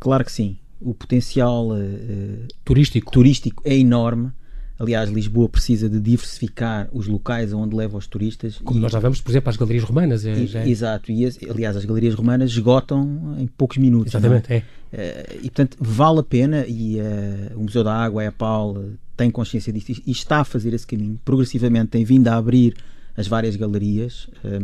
Claro 0.00 0.24
que 0.24 0.32
sim. 0.32 0.56
O 0.80 0.94
potencial 0.94 1.70
eh, 1.76 2.46
Turístico. 2.64 3.10
turístico 3.10 3.62
é 3.64 3.76
enorme. 3.76 4.30
Aliás, 4.78 5.10
Lisboa 5.10 5.48
precisa 5.48 5.88
de 5.88 5.98
diversificar 5.98 6.88
os 6.92 7.08
locais 7.08 7.52
onde 7.52 7.74
leva 7.74 7.96
os 7.98 8.06
turistas. 8.06 8.58
Como 8.62 8.78
e- 8.78 8.82
nós 8.82 8.92
já 8.92 9.00
vamos, 9.00 9.20
por 9.20 9.32
exemplo, 9.32 9.50
às 9.50 9.56
galerias 9.56 9.82
romanas. 9.82 10.24
É, 10.24 10.32
e- 10.38 10.56
é- 10.56 10.68
Exato, 10.68 11.10
e 11.10 11.24
aliás, 11.50 11.76
as 11.76 11.84
galerias 11.84 12.14
romanas 12.14 12.50
esgotam 12.52 13.34
em 13.38 13.46
poucos 13.48 13.76
minutos. 13.78 14.14
é? 14.14 14.18
Exatamente, 14.18 14.52
é. 14.52 14.62
Eh, 14.92 15.36
e 15.42 15.50
portanto 15.50 15.76
vale 15.80 16.20
a 16.20 16.22
pena 16.22 16.64
e 16.66 16.98
eh, 17.00 17.50
o 17.56 17.62
Museu 17.62 17.82
da 17.82 17.92
Água, 17.92 18.22
a 18.22 18.26
EPAL, 18.26 18.76
eh, 18.80 18.86
tem 19.16 19.30
consciência 19.32 19.72
disto 19.72 19.90
e 20.06 20.10
está 20.12 20.38
a 20.40 20.44
fazer 20.44 20.72
esse 20.72 20.86
caminho. 20.86 21.18
Progressivamente 21.24 21.88
tem 21.88 22.04
vindo 22.04 22.28
a 22.28 22.36
abrir 22.36 22.74
as 23.16 23.26
várias 23.26 23.56
galerias 23.56 24.28
eh, 24.44 24.60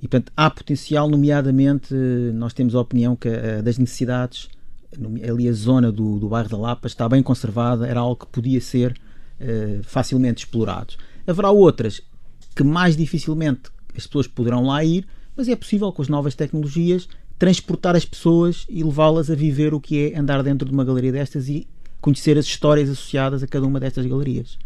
e 0.00 0.06
portanto 0.08 0.32
há 0.36 0.48
potencial, 0.48 1.10
nomeadamente 1.10 1.92
nós 2.32 2.54
temos 2.54 2.74
a 2.76 2.80
opinião 2.80 3.16
que 3.16 3.28
eh, 3.28 3.60
das 3.62 3.76
necessidades, 3.78 4.48
ali 5.28 5.48
a 5.48 5.52
zona 5.52 5.92
do, 5.92 6.18
do 6.18 6.28
bairro 6.28 6.48
da 6.48 6.56
Lapa 6.56 6.86
está 6.86 7.08
bem 7.08 7.22
conservada, 7.22 7.86
era 7.86 8.00
algo 8.00 8.16
que 8.16 8.26
podia 8.26 8.60
ser 8.60 8.94
eh, 9.38 9.80
facilmente 9.82 10.44
explorado. 10.44 10.94
Haverá 11.26 11.50
outras 11.50 12.00
que 12.54 12.64
mais 12.64 12.96
dificilmente 12.96 13.70
as 13.96 14.06
pessoas 14.06 14.26
poderão 14.26 14.64
lá 14.64 14.84
ir, 14.84 15.06
mas 15.36 15.48
é 15.48 15.56
possível 15.56 15.92
com 15.92 16.02
as 16.02 16.08
novas 16.08 16.34
tecnologias 16.34 17.08
transportar 17.38 17.96
as 17.96 18.04
pessoas 18.04 18.66
e 18.68 18.84
levá-las 18.84 19.30
a 19.30 19.34
viver 19.34 19.72
o 19.72 19.80
que 19.80 20.12
é 20.12 20.18
andar 20.18 20.42
dentro 20.42 20.68
de 20.68 20.74
uma 20.74 20.84
galeria 20.84 21.10
destas 21.10 21.48
e 21.48 21.66
conhecer 21.98 22.36
as 22.36 22.44
histórias 22.44 22.90
associadas 22.90 23.42
a 23.42 23.46
cada 23.46 23.66
uma 23.66 23.80
destas 23.80 24.04
galerias. 24.04 24.58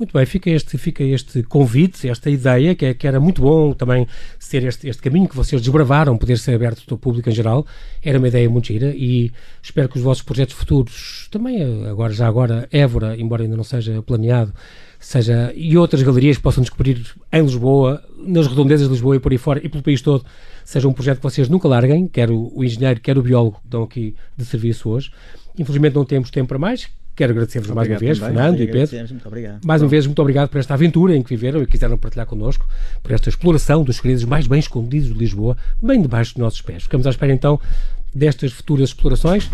Muito 0.00 0.14
bem, 0.14 0.24
fica 0.24 0.48
este, 0.48 0.78
fica 0.78 1.04
este 1.04 1.42
convite, 1.42 2.08
esta 2.08 2.30
ideia, 2.30 2.74
que, 2.74 2.86
é, 2.86 2.94
que 2.94 3.06
era 3.06 3.20
muito 3.20 3.42
bom 3.42 3.74
também 3.74 4.06
ser 4.38 4.64
este, 4.64 4.88
este 4.88 5.02
caminho 5.02 5.28
que 5.28 5.36
vocês 5.36 5.60
desbravaram, 5.60 6.16
poder 6.16 6.38
ser 6.38 6.54
aberto 6.54 6.90
ao 6.90 6.96
público 6.96 7.28
em 7.28 7.34
geral, 7.34 7.66
era 8.02 8.16
uma 8.16 8.26
ideia 8.26 8.48
muito 8.48 8.68
gira 8.68 8.94
e 8.96 9.30
espero 9.62 9.90
que 9.90 9.98
os 9.98 10.02
vossos 10.02 10.22
projetos 10.22 10.54
futuros, 10.54 11.28
também 11.30 11.62
agora, 11.86 12.14
já 12.14 12.26
agora, 12.26 12.66
Évora, 12.72 13.14
embora 13.20 13.42
ainda 13.42 13.58
não 13.58 13.62
seja 13.62 14.00
planeado, 14.00 14.54
seja, 14.98 15.52
e 15.54 15.76
outras 15.76 16.02
galerias 16.02 16.38
possam 16.38 16.62
descobrir 16.62 17.04
em 17.30 17.42
Lisboa, 17.42 18.02
nas 18.26 18.46
redondezas 18.46 18.86
de 18.86 18.94
Lisboa 18.94 19.16
e 19.16 19.20
por 19.20 19.32
aí 19.32 19.36
fora, 19.36 19.60
e 19.62 19.68
pelo 19.68 19.82
país 19.82 20.00
todo, 20.00 20.24
seja 20.64 20.88
um 20.88 20.94
projeto 20.94 21.18
que 21.18 21.24
vocês 21.24 21.46
nunca 21.46 21.68
larguem, 21.68 22.08
quer 22.08 22.30
o, 22.30 22.50
o 22.54 22.64
engenheiro, 22.64 22.98
quer 23.02 23.18
o 23.18 23.22
biólogo 23.22 23.58
que 23.58 23.66
estão 23.66 23.82
aqui 23.82 24.14
de 24.34 24.46
serviço 24.46 24.88
hoje. 24.88 25.10
Infelizmente 25.58 25.94
não 25.94 26.06
temos 26.06 26.30
tempo 26.30 26.48
para 26.48 26.58
mais, 26.58 26.88
Quero 27.20 27.32
agradecer-vos 27.32 27.70
mais 27.72 27.86
uma 27.86 27.98
vez, 27.98 28.18
também. 28.18 28.34
Fernando 28.34 28.62
e 28.62 28.66
Pedro. 28.66 28.96
Muito 29.10 29.28
obrigado. 29.28 29.60
Mais 29.62 29.82
uma 29.82 29.88
vez, 29.88 30.06
muito 30.06 30.22
obrigado 30.22 30.48
por 30.48 30.56
esta 30.56 30.72
aventura 30.72 31.14
em 31.14 31.22
que 31.22 31.28
viveram 31.28 31.62
e 31.62 31.66
quiseram 31.66 31.98
partilhar 31.98 32.24
connosco, 32.24 32.66
por 33.02 33.12
esta 33.12 33.28
exploração 33.28 33.84
dos 33.84 33.96
segredos 33.96 34.24
mais 34.24 34.46
bem 34.46 34.58
escondidos 34.58 35.12
de 35.12 35.18
Lisboa, 35.18 35.54
bem 35.82 36.00
debaixo 36.00 36.32
dos 36.32 36.40
nossos 36.40 36.62
pés. 36.62 36.84
Ficamos 36.84 37.06
à 37.06 37.10
espera 37.10 37.30
então 37.30 37.60
destas 38.14 38.52
futuras 38.52 38.88
explorações. 38.88 39.50